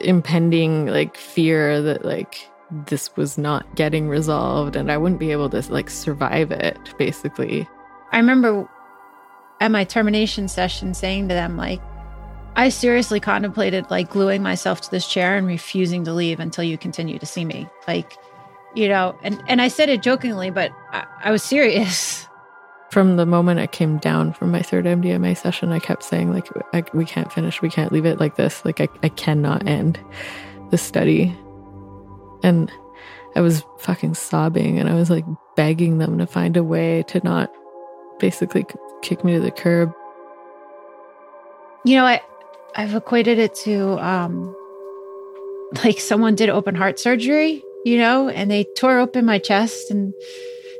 [0.00, 2.48] impending like fear that like
[2.86, 7.68] this was not getting resolved and I wouldn't be able to like survive it basically.
[8.12, 8.68] I remember
[9.60, 11.80] at my termination session saying to them like
[12.58, 16.76] I seriously contemplated like gluing myself to this chair and refusing to leave until you
[16.76, 17.68] continue to see me.
[17.86, 18.16] Like,
[18.74, 22.26] you know, and and I said it jokingly, but I, I was serious.
[22.90, 26.48] From the moment I came down from my third MDMA session, I kept saying like
[26.72, 28.64] I, we can't finish, we can't leave it like this.
[28.64, 30.00] Like I, I cannot end
[30.70, 31.36] the study.
[32.42, 32.72] And
[33.36, 35.24] I was fucking sobbing and I was like
[35.54, 37.52] begging them to find a way to not
[38.18, 38.64] basically
[39.02, 39.92] kick me to the curb.
[41.84, 42.22] You know, I
[42.74, 44.54] I've equated it to um
[45.84, 50.14] like someone did open heart surgery, you know, and they tore open my chest and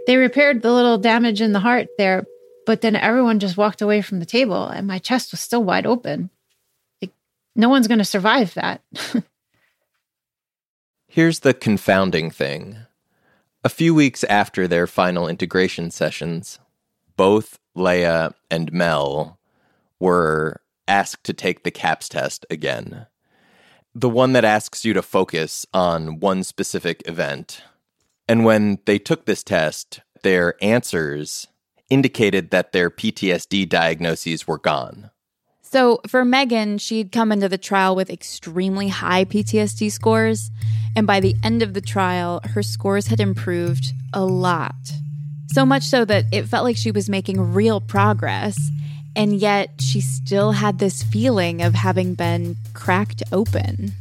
[0.09, 2.25] they repaired the little damage in the heart there,
[2.64, 5.85] but then everyone just walked away from the table and my chest was still wide
[5.85, 6.31] open.
[7.03, 7.12] Like
[7.55, 8.80] no one's going to survive that.
[11.09, 12.78] Here's the confounding thing.
[13.62, 16.59] A few weeks after their final integration sessions,
[17.18, 19.39] both Leah and Mel
[20.01, 23.07] were asked to take the CAPS test again.
[23.95, 27.62] The one that asks you to focus on one specific event.
[28.29, 31.47] And when they took this test, their answers
[31.89, 35.11] indicated that their PTSD diagnoses were gone.
[35.62, 40.51] So, for Megan, she'd come into the trial with extremely high PTSD scores.
[40.97, 44.74] And by the end of the trial, her scores had improved a lot.
[45.49, 48.59] So much so that it felt like she was making real progress.
[49.14, 53.93] And yet, she still had this feeling of having been cracked open.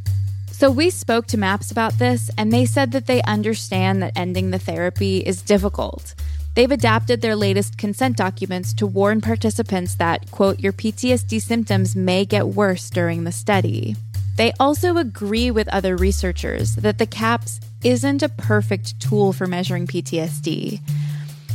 [0.58, 4.50] So, we spoke to MAPS about this, and they said that they understand that ending
[4.50, 6.16] the therapy is difficult.
[6.56, 12.26] They've adapted their latest consent documents to warn participants that, quote, your PTSD symptoms may
[12.26, 13.98] get worse during the study.
[14.38, 19.86] They also agree with other researchers that the CAPS isn't a perfect tool for measuring
[19.86, 20.82] PTSD,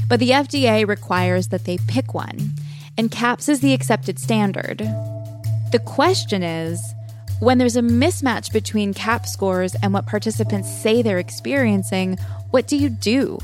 [0.08, 2.52] but the FDA requires that they pick one,
[2.96, 4.78] and CAPS is the accepted standard.
[5.72, 6.80] The question is
[7.42, 12.16] when there's a mismatch between CAP scores and what participants say they're experiencing,
[12.52, 13.36] what do you do?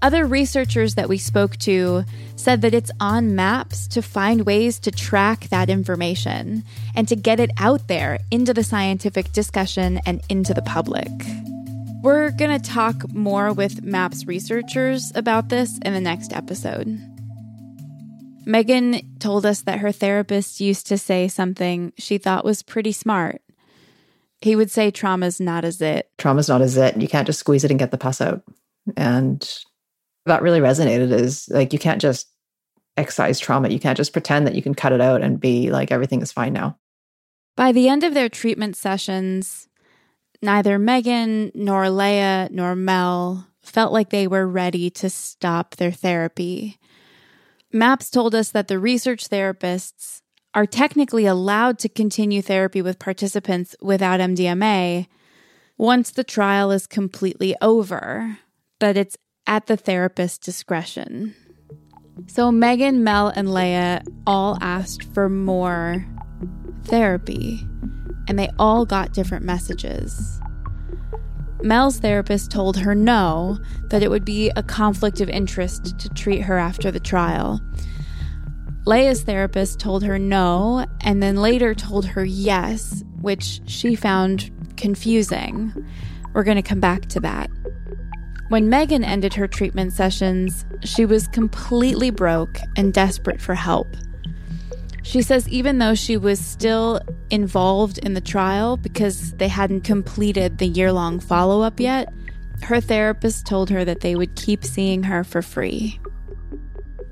[0.00, 2.04] Other researchers that we spoke to
[2.36, 6.64] said that it's on MAPS to find ways to track that information
[6.96, 11.10] and to get it out there into the scientific discussion and into the public.
[12.02, 17.13] We're going to talk more with MAPS researchers about this in the next episode.
[18.46, 23.42] Megan told us that her therapist used to say something she thought was pretty smart.
[24.40, 26.10] He would say trauma's not a zit.
[26.18, 27.00] Trauma's not a zit.
[27.00, 28.42] You can't just squeeze it and get the pus out.
[28.96, 29.48] And
[30.26, 32.28] that really resonated is like you can't just
[32.96, 33.68] excise trauma.
[33.68, 36.32] You can't just pretend that you can cut it out and be like everything is
[36.32, 36.78] fine now.
[37.56, 39.68] By the end of their treatment sessions,
[40.42, 46.78] neither Megan nor Leah nor Mel felt like they were ready to stop their therapy.
[47.74, 50.20] MAPS told us that the research therapists
[50.54, 55.08] are technically allowed to continue therapy with participants without MDMA
[55.76, 58.38] once the trial is completely over,
[58.78, 59.16] but it's
[59.48, 61.34] at the therapist's discretion.
[62.28, 66.06] So Megan, Mel, and Leah all asked for more
[66.84, 67.58] therapy,
[68.28, 70.40] and they all got different messages.
[71.64, 73.58] Mel's therapist told her no,
[73.88, 77.60] that it would be a conflict of interest to treat her after the trial.
[78.86, 85.72] Leah's therapist told her no, and then later told her yes, which she found confusing.
[86.34, 87.48] We're going to come back to that.
[88.50, 93.86] When Megan ended her treatment sessions, she was completely broke and desperate for help.
[95.04, 97.00] She says even though she was still
[97.30, 102.12] involved in the trial because they hadn't completed the year long follow up yet,
[102.62, 106.00] her therapist told her that they would keep seeing her for free.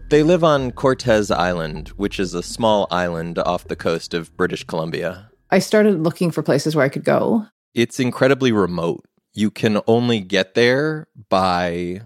[0.09, 4.65] They live on Cortes Island, which is a small island off the coast of British
[4.65, 5.31] Columbia.
[5.51, 7.47] I started looking for places where I could go.
[7.75, 12.03] It's incredibly remote you can only get there by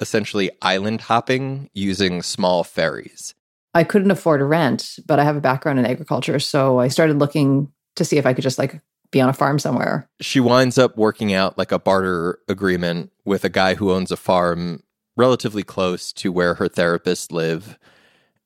[0.00, 3.34] essentially island hopping using small ferries.
[3.74, 6.38] I couldn't afford a rent, but I have a background in agriculture.
[6.40, 9.58] So I started looking to see if I could just like be on a farm
[9.58, 10.08] somewhere.
[10.20, 14.16] She winds up working out like a barter agreement with a guy who owns a
[14.16, 14.82] farm
[15.16, 17.78] relatively close to where her therapists live.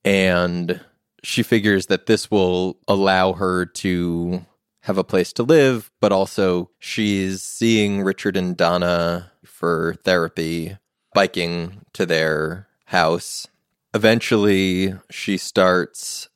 [0.03, 0.81] And
[1.23, 4.45] she figures that this will allow her to
[4.81, 10.77] have a place to live, but also she's seeing Richard and Donna for therapy,
[11.13, 13.47] biking to their house.
[13.95, 16.29] Eventually, she starts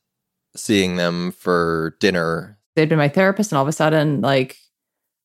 [0.55, 2.57] seeing them for dinner.
[2.75, 4.57] They'd been my therapist, and all of a sudden, like,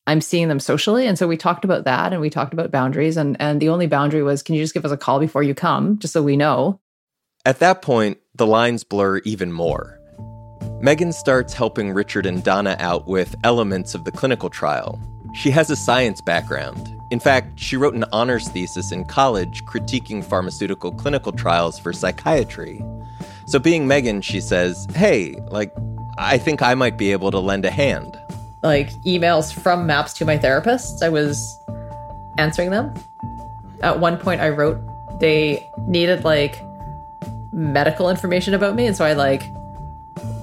[0.06, 1.06] I'm seeing them socially.
[1.06, 3.16] And so we talked about that and we talked about boundaries.
[3.16, 5.54] And, and the only boundary was, can you just give us a call before you
[5.54, 6.80] come, just so we know?
[7.46, 9.98] At that point, the lines blur even more.
[10.80, 15.00] Megan starts helping Richard and Donna out with elements of the clinical trial.
[15.34, 16.98] She has a science background.
[17.10, 22.82] In fact, she wrote an honors thesis in college critiquing pharmaceutical clinical trials for psychiatry.
[23.46, 25.74] So, being Megan, she says, Hey, like,
[26.16, 28.18] I think I might be able to lend a hand.
[28.62, 31.58] Like, emails from MAPS to my therapists, I was
[32.38, 32.94] answering them.
[33.82, 34.80] At one point, I wrote
[35.20, 36.62] they needed like
[37.52, 38.86] medical information about me.
[38.86, 39.52] And so I like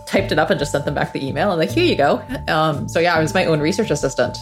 [0.05, 1.51] typed it up and just sent them back the email.
[1.51, 2.23] I'm like, here you go.
[2.47, 4.41] Um, so yeah, I was my own research assistant.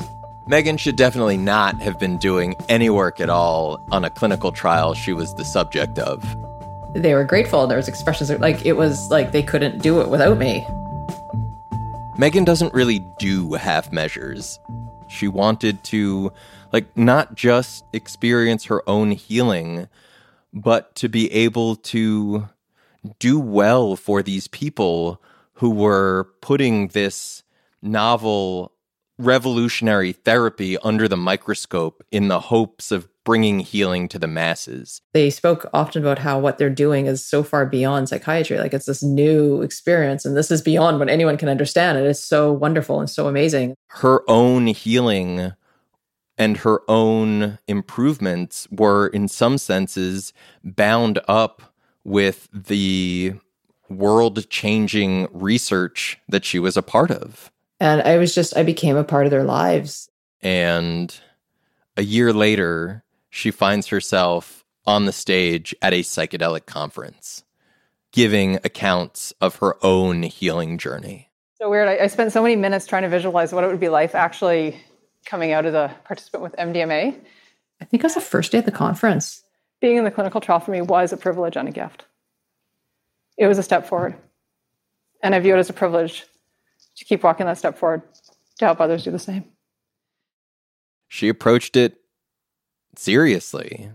[0.49, 4.95] Megan should definitely not have been doing any work at all on a clinical trial
[4.95, 6.23] she was the subject of.
[6.95, 7.67] They were grateful.
[7.67, 10.65] There was expressions of, like it was like they couldn't do it without me.
[12.17, 14.59] Megan doesn't really do half measures.
[15.07, 16.33] She wanted to
[16.73, 19.87] like not just experience her own healing,
[20.51, 22.49] but to be able to
[23.19, 25.21] do well for these people
[25.53, 27.43] who were putting this
[27.83, 28.73] novel
[29.19, 35.01] revolutionary therapy under the microscope in the hopes of bringing healing to the masses.
[35.13, 38.57] They spoke often about how what they're doing is so far beyond psychiatry.
[38.57, 41.97] Like it's this new experience, and this is beyond what anyone can understand.
[41.97, 43.75] And it's so wonderful and so amazing.
[43.89, 45.51] Her own healing
[46.37, 50.31] and her own improvements were, in some senses,
[50.63, 51.73] bound up
[52.05, 53.33] with the
[53.89, 57.51] world changing research that she was a part of.
[57.79, 60.09] And I was just, I became a part of their lives.
[60.41, 61.13] And
[61.95, 67.43] a year later, she finds herself on the stage at a psychedelic conference,
[68.11, 71.29] giving accounts of her own healing journey.
[71.61, 71.87] So weird.
[71.87, 74.79] I, I spent so many minutes trying to visualize what it would be like actually
[75.25, 77.15] coming out as a participant with MDMA.
[77.81, 79.43] I think it was the first day at the conference.
[79.81, 82.05] Being in the clinical trial for me was a privilege and a gift.
[83.37, 84.15] It was a step forward.
[85.21, 86.25] And I view it as a privilege
[86.99, 88.01] to keep walking that step forward
[88.59, 89.45] to help others do the same.
[91.07, 92.01] She approached it
[92.95, 93.89] seriously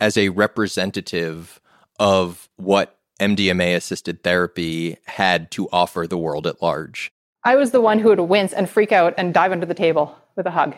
[0.00, 1.60] as a representative
[1.98, 7.12] of what MDMA assisted therapy had to offer the world at large.
[7.44, 10.16] I was the one who would wince and freak out and dive under the table
[10.34, 10.74] with a hug.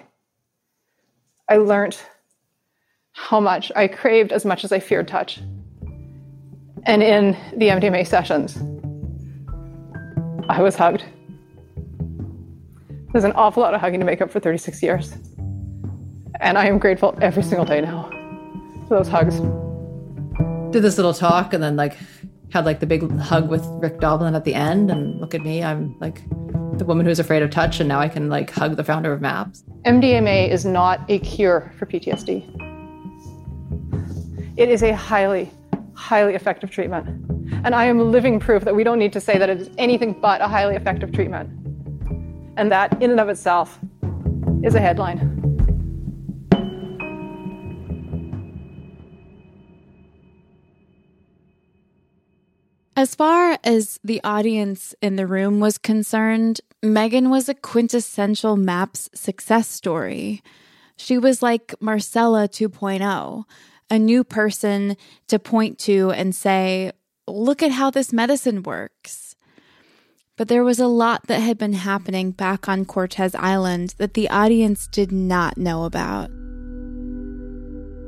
[1.49, 1.97] I learned
[3.13, 5.41] how much I craved as much as I feared touch.
[6.85, 8.57] And in the MDMA sessions,
[10.49, 11.05] I was hugged.
[13.19, 15.13] There's an awful lot of hugging to make up for 36 years.
[16.39, 18.09] And I am grateful every single day now
[18.87, 19.41] for those hugs.
[20.71, 21.99] Did this little talk and then like
[22.53, 25.65] had like the big hug with Rick Doblin at the end and look at me,
[25.65, 26.23] I'm like
[26.79, 29.21] the woman who's afraid of touch and now I can like hug the founder of
[29.21, 29.65] MAPS.
[29.85, 32.45] MDMA is not a cure for PTSD.
[34.57, 35.51] It is a highly,
[35.95, 37.09] highly effective treatment.
[37.65, 40.13] And I am living proof that we don't need to say that it is anything
[40.21, 41.51] but a highly effective treatment.
[42.59, 43.79] And that, in and of itself,
[44.65, 45.37] is a headline.
[52.97, 59.09] As far as the audience in the room was concerned, Megan was a quintessential MAPS
[59.15, 60.43] success story.
[60.97, 63.45] She was like Marcella 2.0,
[63.89, 64.97] a new person
[65.29, 66.91] to point to and say,
[67.29, 69.28] look at how this medicine works.
[70.39, 74.31] But there was a lot that had been happening back on Cortes Island that the
[74.31, 76.31] audience did not know about.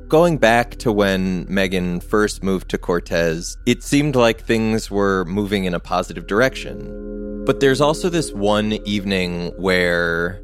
[0.09, 5.65] Going back to when Megan first moved to Cortes, it seemed like things were moving
[5.65, 7.45] in a positive direction.
[7.45, 10.41] But there's also this one evening where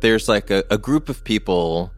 [0.00, 1.92] there's like a, a group of people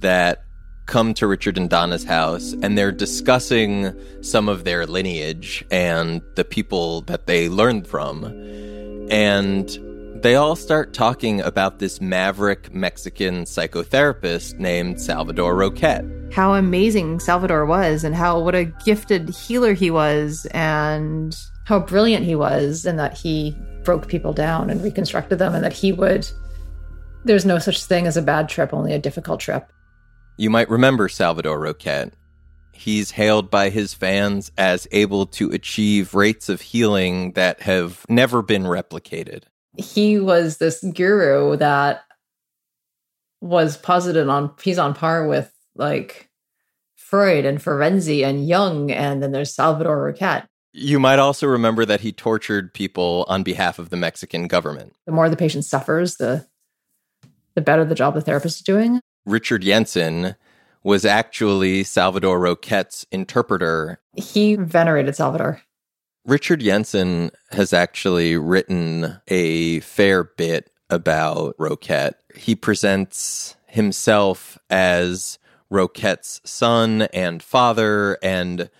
[0.00, 0.42] that
[0.88, 6.44] come to Richard and Donna's house and they're discussing some of their lineage and the
[6.44, 8.24] people that they learned from.
[9.10, 9.68] And
[10.22, 16.32] they all start talking about this maverick Mexican psychotherapist named Salvador Roquet.
[16.32, 22.24] How amazing Salvador was, and how what a gifted healer he was, and how brilliant
[22.24, 26.28] he was, and that he broke people down and reconstructed them, and that he would.
[27.24, 29.72] There's no such thing as a bad trip, only a difficult trip.
[30.38, 32.12] You might remember Salvador Roquet.
[32.72, 38.40] He's hailed by his fans as able to achieve rates of healing that have never
[38.40, 39.42] been replicated
[39.78, 42.04] he was this guru that
[43.40, 46.28] was posited on he's on par with like
[46.96, 50.42] Freud and Ferenczi and Jung and then there's Salvador Roquet.
[50.72, 54.94] You might also remember that he tortured people on behalf of the Mexican government.
[55.06, 56.46] The more the patient suffers, the
[57.54, 59.00] the better the job the therapist is doing.
[59.28, 60.36] Richard Yensen
[60.82, 64.00] was actually Salvador Roquet's interpreter.
[64.14, 65.60] He venerated Salvador.
[66.24, 72.12] Richard Yensen has actually written a fair bit about Roquet.
[72.34, 75.38] He presents himself as
[75.70, 78.70] Roquet's son and father and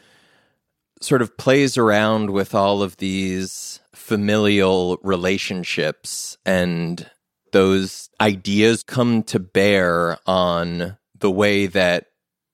[1.01, 7.11] sort of plays around with all of these familial relationships and
[7.53, 12.07] those ideas come to bear on the way that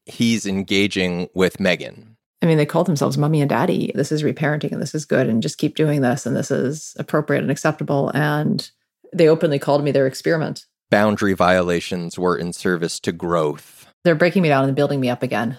[0.07, 2.17] he's engaging with Megan.
[2.43, 3.91] I mean, they called themselves mommy and daddy.
[3.95, 6.95] This is reparenting and this is good and just keep doing this and this is
[6.99, 8.11] appropriate and acceptable.
[8.11, 8.71] And
[9.15, 10.67] they openly called me their experiment.
[10.91, 13.87] Boundary violations were in service to growth.
[14.05, 15.59] They're breaking me down and building me up again.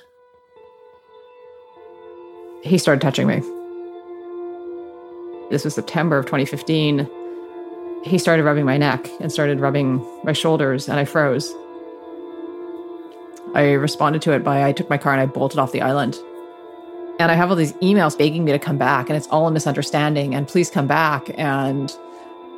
[2.64, 3.42] He started touching me.
[5.50, 7.10] This was September of 2015.
[8.06, 11.52] He started rubbing my neck and started rubbing my shoulders, and I froze.
[13.56, 16.16] I responded to it by I took my car and I bolted off the island.
[17.20, 19.52] And I have all these emails begging me to come back, and it's all a
[19.52, 20.36] misunderstanding.
[20.36, 21.32] And please come back.
[21.36, 21.92] And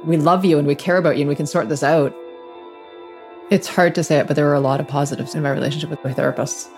[0.03, 2.13] we love you and we care about you and we can sort this out.
[3.49, 5.89] It's hard to say it, but there were a lot of positives in my relationship
[5.89, 6.69] with my therapist.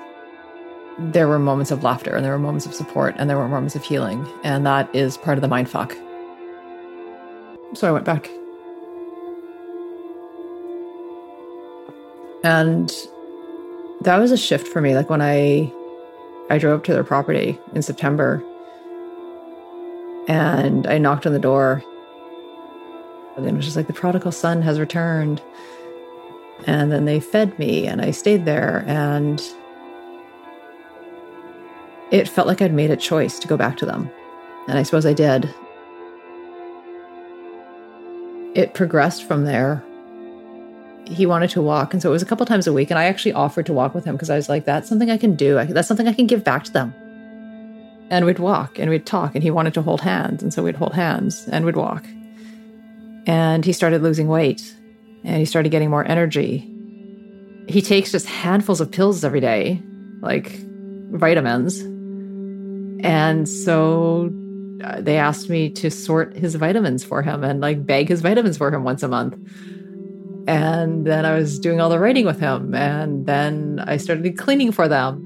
[0.99, 3.75] There were moments of laughter and there were moments of support and there were moments
[3.75, 4.27] of healing.
[4.43, 5.95] And that is part of the mind fuck.
[7.73, 8.29] So I went back.
[12.43, 12.91] And
[14.01, 14.95] that was a shift for me.
[14.95, 15.71] Like when I
[16.49, 18.43] I drove up to their property in September
[20.27, 21.83] and I knocked on the door.
[23.37, 25.41] And it was just like the prodigal son has returned.
[26.65, 29.41] And then they fed me and I stayed there and
[32.11, 34.09] it felt like I'd made a choice to go back to them.
[34.67, 35.53] And I suppose I did.
[38.55, 39.83] It progressed from there.
[41.09, 41.93] He wanted to walk.
[41.93, 42.89] And so it was a couple times a week.
[42.89, 45.17] And I actually offered to walk with him because I was like, that's something I
[45.17, 45.55] can do.
[45.65, 46.93] That's something I can give back to them.
[48.11, 49.35] And we'd walk and we'd talk.
[49.35, 50.43] And he wanted to hold hands.
[50.43, 52.05] And so we'd hold hands and we'd walk.
[53.25, 54.75] And he started losing weight
[55.23, 56.67] and he started getting more energy.
[57.67, 59.81] He takes just handfuls of pills every day,
[60.21, 60.59] like
[61.11, 61.79] vitamins.
[63.03, 64.31] And so
[64.83, 68.57] uh, they asked me to sort his vitamins for him and like bag his vitamins
[68.57, 69.37] for him once a month.
[70.49, 72.73] And then I was doing all the writing with him.
[72.73, 75.23] And then I started cleaning for them.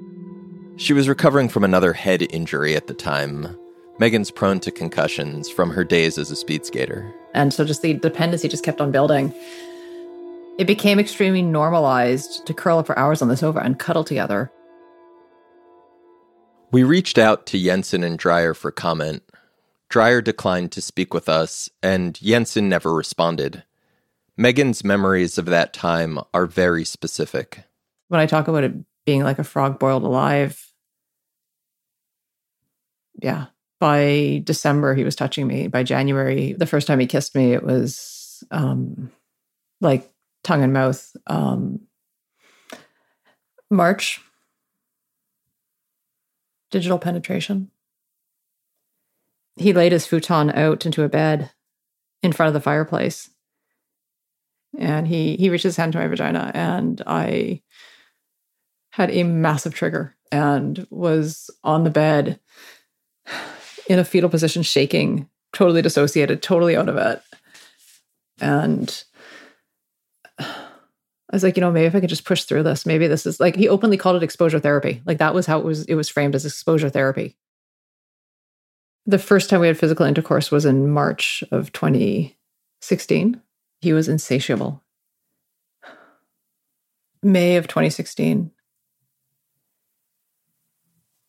[0.76, 3.58] She was recovering from another head injury at the time.
[4.00, 7.10] Megan's prone to concussions from her days as a speed skater.
[7.34, 9.34] And so just the dependency just kept on building.
[10.60, 14.52] It became extremely normalized to curl up for hours on the sofa and cuddle together.
[16.72, 19.24] We reached out to Yensen and Dryer for comment.
[19.88, 23.64] Dryer declined to speak with us, and Yensen never responded.
[24.38, 27.64] Megan's memories of that time are very specific.
[28.08, 28.74] When I talk about it
[29.06, 30.72] being like a frog boiled alive,
[33.22, 33.48] yeah,
[33.80, 35.68] by December he was touching me.
[35.68, 39.12] By January, the first time he kissed me, it was um,
[39.82, 40.10] like
[40.44, 41.16] tongue and mouth.
[41.28, 41.82] Um,
[43.70, 44.22] March,
[46.72, 47.72] digital penetration.
[49.56, 51.52] He laid his futon out into a bed
[52.22, 53.30] in front of the fireplace.
[54.78, 57.62] And he he reached his hand to my vagina and I
[58.92, 62.40] had a massive trigger and was on the bed
[63.88, 67.22] in a fetal position shaking, totally dissociated, totally out of it.
[68.40, 69.04] And
[70.40, 73.26] I was like, you know, maybe if I could just push through this, maybe this
[73.26, 75.02] is like he openly called it exposure therapy.
[75.06, 77.36] Like that was how it was it was framed as exposure therapy.
[79.06, 83.42] The first time we had physical intercourse was in March of 2016.
[83.84, 84.82] He was insatiable.
[87.22, 88.50] May of 2016.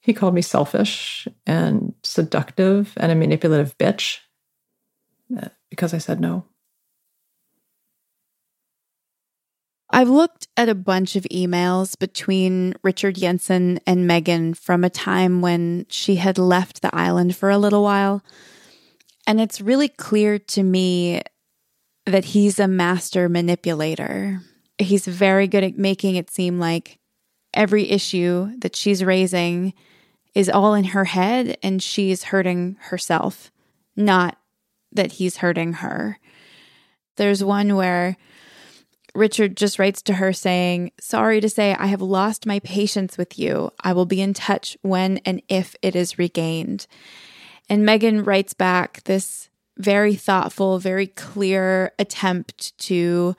[0.00, 4.18] He called me selfish and seductive and a manipulative bitch
[5.36, 6.44] uh, because I said no.
[9.90, 15.40] I've looked at a bunch of emails between Richard Yensen and Megan from a time
[15.40, 18.22] when she had left the island for a little while.
[19.26, 21.20] And it's really clear to me
[22.06, 24.40] that he's a master manipulator.
[24.78, 26.98] He's very good at making it seem like
[27.52, 29.72] every issue that she's raising
[30.34, 33.50] is all in her head and she's hurting herself,
[33.96, 34.36] not
[34.92, 36.18] that he's hurting her.
[37.16, 38.16] There's one where
[39.14, 43.38] Richard just writes to her saying, Sorry to say, I have lost my patience with
[43.38, 43.70] you.
[43.80, 46.88] I will be in touch when and if it is regained.
[47.68, 53.34] And Megan writes back this very thoughtful, very clear attempt to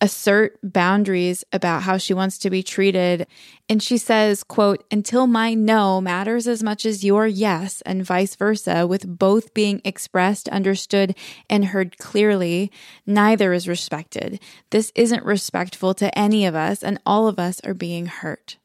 [0.00, 3.26] assert boundaries about how she wants to be treated.
[3.68, 8.36] And she says quote until my no matters as much as your yes and vice
[8.36, 11.16] versa with both being expressed understood
[11.50, 12.70] and heard clearly
[13.06, 14.40] neither is respected.
[14.70, 18.56] This isn't respectful to any of us and all of us are being hurt.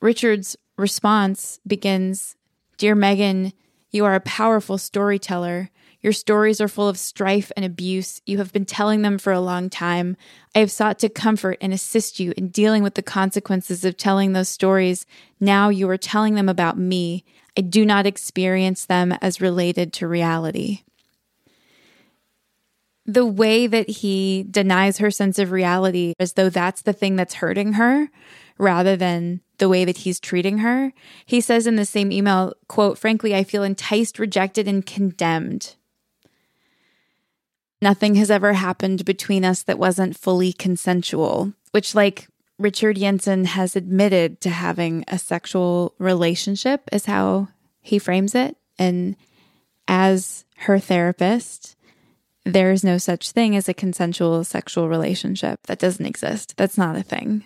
[0.00, 2.36] Richard's response begins
[2.78, 3.52] dear megan
[3.94, 5.70] you are a powerful storyteller
[6.04, 8.20] your stories are full of strife and abuse.
[8.26, 10.18] You have been telling them for a long time.
[10.54, 14.34] I have sought to comfort and assist you in dealing with the consequences of telling
[14.34, 15.06] those stories.
[15.40, 17.24] Now you are telling them about me.
[17.56, 20.82] I do not experience them as related to reality.
[23.06, 27.34] The way that he denies her sense of reality as though that's the thing that's
[27.34, 28.10] hurting her
[28.58, 30.92] rather than the way that he's treating her.
[31.26, 35.74] He says in the same email, quote, frankly, I feel enticed, rejected, and condemned.
[37.80, 42.28] Nothing has ever happened between us that wasn't fully consensual, which, like
[42.58, 47.48] Richard Yensen has admitted to having a sexual relationship, is how
[47.80, 48.56] he frames it.
[48.78, 49.16] And
[49.86, 51.76] as her therapist,
[52.44, 55.60] there is no such thing as a consensual sexual relationship.
[55.66, 56.56] That doesn't exist.
[56.56, 57.44] That's not a thing.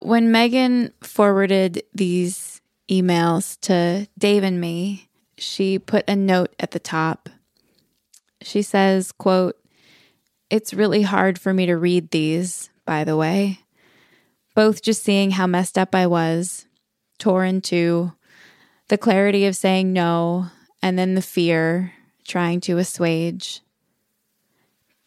[0.00, 6.78] When Megan forwarded these emails to Dave and me, she put a note at the
[6.78, 7.28] top.
[8.40, 9.56] She says, quote,
[10.50, 13.60] It's really hard for me to read these, by the way.
[14.54, 16.66] Both just seeing how messed up I was,
[17.18, 18.12] torn two,
[18.88, 20.46] the clarity of saying no,
[20.80, 21.92] and then the fear
[22.26, 23.60] trying to assuage.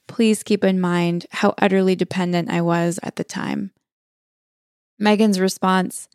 [0.07, 3.71] Please keep in mind how utterly dependent I was at the time.
[5.01, 6.07] Megan's response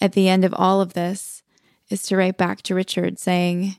[0.00, 1.44] at the end of all of this
[1.88, 3.76] is to write back to Richard saying,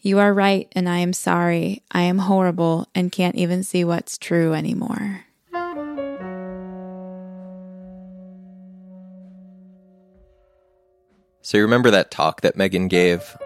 [0.00, 1.82] You are right, and I am sorry.
[1.92, 5.20] I am horrible and can't even see what's true anymore.
[11.42, 13.36] So, you remember that talk that Megan gave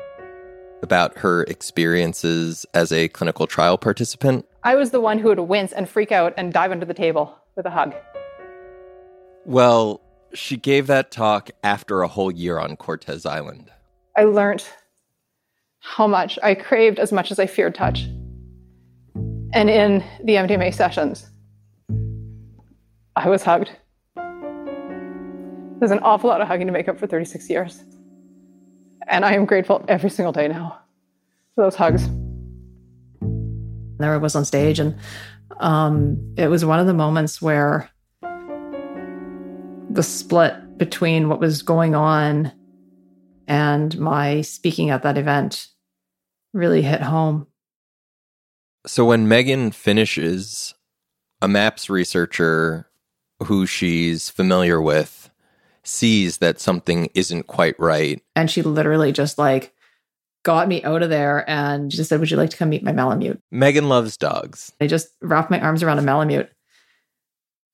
[0.82, 4.46] about her experiences as a clinical trial participant?
[4.62, 7.36] I was the one who would wince and freak out and dive under the table
[7.56, 7.94] with a hug.
[9.44, 10.00] Well,
[10.34, 13.70] she gave that talk after a whole year on Cortes Island.
[14.16, 14.64] I learned
[15.80, 18.04] how much I craved as much as I feared touch.
[19.54, 21.30] And in the MDMA sessions,
[23.16, 23.70] I was hugged.
[25.78, 27.82] There's an awful lot of hugging to make up for 36 years.
[29.06, 30.78] And I am grateful every single day now
[31.54, 32.08] for those hugs.
[33.98, 34.96] There I was on stage, and
[35.58, 37.90] um, it was one of the moments where
[39.90, 42.52] the split between what was going on
[43.46, 45.68] and my speaking at that event
[46.52, 47.46] really hit home.
[48.86, 50.74] So when Megan finishes,
[51.40, 52.88] a MAPS researcher
[53.44, 55.30] who she's familiar with
[55.84, 58.22] sees that something isn't quite right.
[58.36, 59.74] And she literally just like
[60.42, 62.92] got me out of there and just said, Would you like to come meet my
[62.92, 63.40] Malamute?
[63.50, 64.72] Megan loves dogs.
[64.80, 66.50] I just wrapped my arms around a Malamute.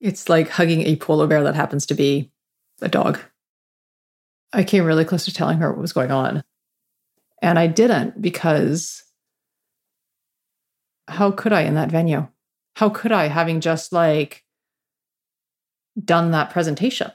[0.05, 2.31] It's like hugging a polar bear that happens to be
[2.83, 3.19] a dog.
[4.53, 6.45] I came really close to telling her what was going on.
[7.41, 9.03] And I didn't because
[11.09, 12.29] how could I in that venue?
[12.77, 14.45] How could I, having just like
[15.99, 17.11] done that presentation?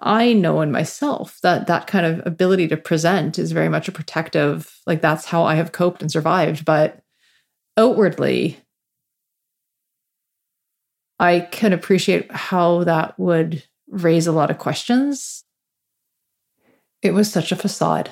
[0.00, 3.92] I know in myself that that kind of ability to present is very much a
[3.92, 6.64] protective, like that's how I have coped and survived.
[6.64, 7.02] But
[7.76, 8.58] outwardly,
[11.18, 15.44] I can appreciate how that would raise a lot of questions.
[17.02, 18.10] It was such a facade.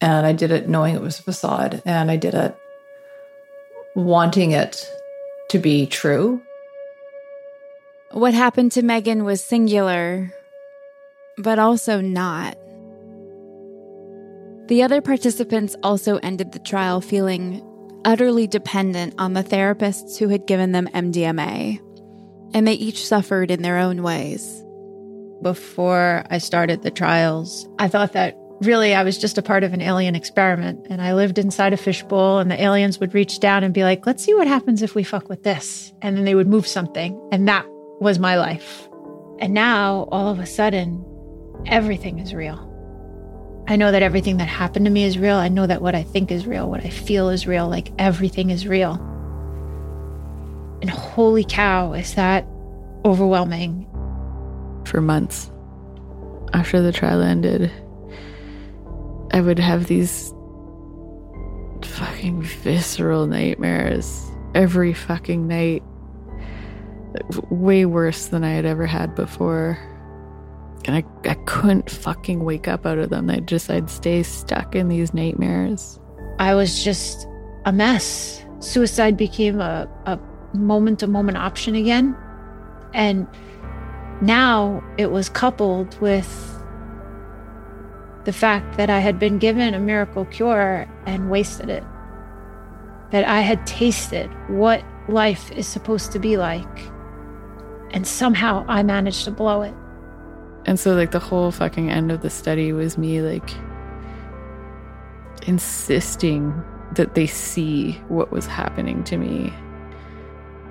[0.00, 1.82] And I did it knowing it was a facade.
[1.84, 2.56] And I did it
[3.94, 4.86] wanting it
[5.50, 6.40] to be true.
[8.12, 10.32] What happened to Megan was singular,
[11.36, 12.56] but also not.
[14.68, 17.62] The other participants also ended the trial feeling
[18.04, 21.80] utterly dependent on the therapists who had given them MDMA,
[22.54, 24.64] and they each suffered in their own ways.
[25.42, 29.72] Before I started the trials, I thought that really I was just a part of
[29.72, 33.62] an alien experiment and I lived inside a fishbowl and the aliens would reach down
[33.62, 35.92] and be like, let's see what happens if we fuck with this.
[36.02, 37.20] And then they would move something.
[37.30, 37.66] And that
[38.00, 38.88] was my life.
[39.38, 41.04] And now all of a sudden,
[41.66, 42.67] everything is real.
[43.70, 45.36] I know that everything that happened to me is real.
[45.36, 48.48] I know that what I think is real, what I feel is real, like everything
[48.48, 48.94] is real.
[50.80, 52.46] And holy cow, is that
[53.04, 53.86] overwhelming.
[54.86, 55.50] For months
[56.54, 57.70] after the trial ended,
[59.32, 60.32] I would have these
[61.82, 65.82] fucking visceral nightmares every fucking night.
[67.50, 69.78] Way worse than I had ever had before.
[70.88, 73.28] And I, I couldn't fucking wake up out of them.
[73.28, 76.00] I just, I'd stay stuck in these nightmares.
[76.38, 77.28] I was just
[77.66, 78.42] a mess.
[78.60, 80.18] Suicide became a, a
[80.56, 82.16] moment to moment option again.
[82.94, 83.26] And
[84.22, 86.26] now it was coupled with
[88.24, 91.84] the fact that I had been given a miracle cure and wasted it.
[93.10, 96.78] That I had tasted what life is supposed to be like.
[97.90, 99.74] And somehow I managed to blow it.
[100.68, 103.50] And so, like, the whole fucking end of the study was me, like,
[105.46, 106.62] insisting
[106.92, 109.50] that they see what was happening to me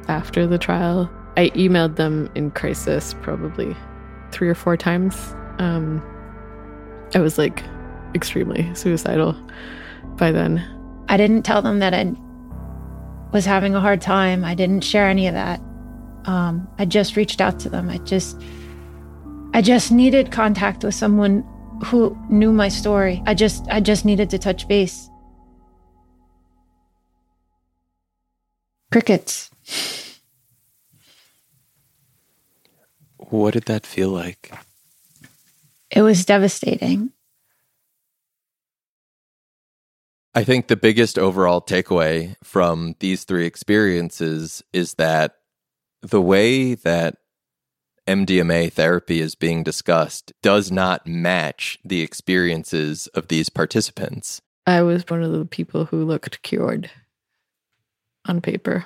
[0.07, 1.09] after the trial.
[1.35, 3.75] I emailed them in crisis probably
[4.31, 5.15] three or four times.
[5.57, 5.99] Um,
[7.15, 7.63] I was like
[8.13, 9.35] extremely suicidal
[10.15, 10.63] by then.
[11.09, 12.13] I didn't tell them that I
[13.31, 14.45] was having a hard time.
[14.45, 15.59] I didn't share any of that.
[16.25, 17.89] Um, I just reached out to them.
[17.89, 18.39] I just,
[19.53, 21.43] I just needed contact with someone
[21.85, 23.23] who knew my story.
[23.25, 25.09] I just, I just needed to touch base.
[28.91, 29.49] Crickets.
[33.17, 34.51] What did that feel like?
[35.91, 37.11] It was devastating.
[40.33, 45.33] I think the biggest overall takeaway from these three experiences is that
[46.01, 47.15] the way that
[48.07, 54.41] MDMA therapy is being discussed does not match the experiences of these participants.
[54.65, 56.89] I was one of the people who looked cured
[58.25, 58.85] on paper.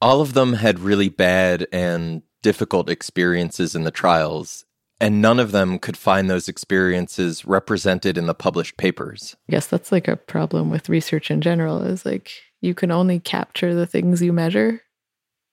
[0.00, 4.64] All of them had really bad and difficult experiences in the trials,
[5.00, 9.36] and none of them could find those experiences represented in the published papers.
[9.48, 13.74] Yes, that's like a problem with research in general is like you can only capture
[13.74, 14.82] the things you measure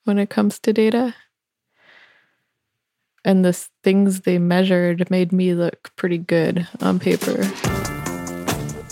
[0.03, 1.15] when it comes to data.
[3.25, 3.53] And the
[3.83, 7.41] things they measured made me look pretty good on paper.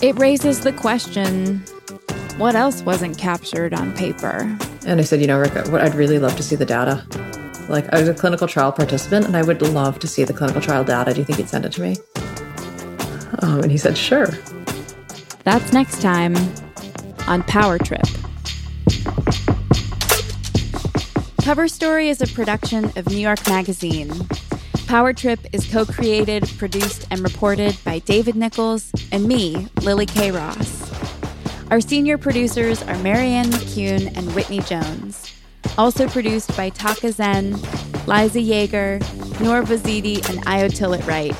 [0.00, 1.62] It raises the question
[2.38, 4.58] what else wasn't captured on paper?
[4.86, 7.04] And I said, you know, Rick, what I'd really love to see the data.
[7.68, 10.60] Like, I was a clinical trial participant and I would love to see the clinical
[10.60, 11.12] trial data.
[11.12, 11.96] Do you think you'd send it to me?
[13.40, 14.28] Um, and he said, sure.
[15.44, 16.34] That's next time
[17.26, 18.06] on Power Trip.
[21.42, 24.12] Cover Story is a production of New York Magazine.
[24.86, 30.30] Power Trip is co created, produced, and reported by David Nickles and me, Lily Kay
[30.30, 30.92] Ross.
[31.72, 35.34] Our senior producers are Marianne McCune and Whitney Jones.
[35.76, 37.54] Also produced by Tarkor Zehn,
[38.06, 39.00] Liza Yeager,
[39.40, 41.34] Noor Bouzidi, and Io Tillett Wright.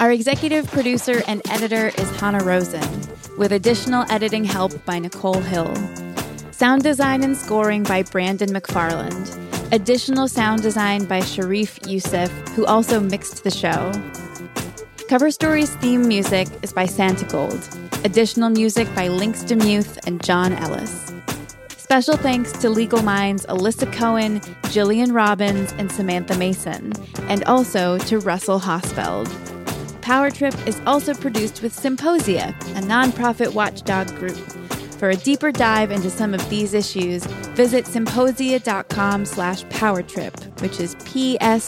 [0.00, 2.90] Our executive producer and editor is Hanna Rosin,
[3.38, 6.07] with additional editing help by Nichole Hill.
[6.58, 9.30] Sound design and scoring by Brandon McFarland.
[9.72, 13.92] Additional sound design by Sharif Youssef, who also mixed the show.
[15.08, 17.62] Cover Story's theme music is by Santigold.
[18.04, 21.12] Additional music by Lynx DeMuth and John Ellis.
[21.76, 24.40] Special thanks to Legal Minds Elissa Cohen,
[24.74, 26.92] Jillian Robbins, and Samantha Mason,
[27.28, 29.30] and also to Russell Hausfeld.
[30.02, 34.36] Power Trip is also produced with Psymposia, a nonprofit watchdog group.
[34.98, 37.24] For a deeper dive into some of these issues,
[37.54, 41.58] visit psymposia.com slash powertrip, which is P-S-Y-M-P-O-S-I-A.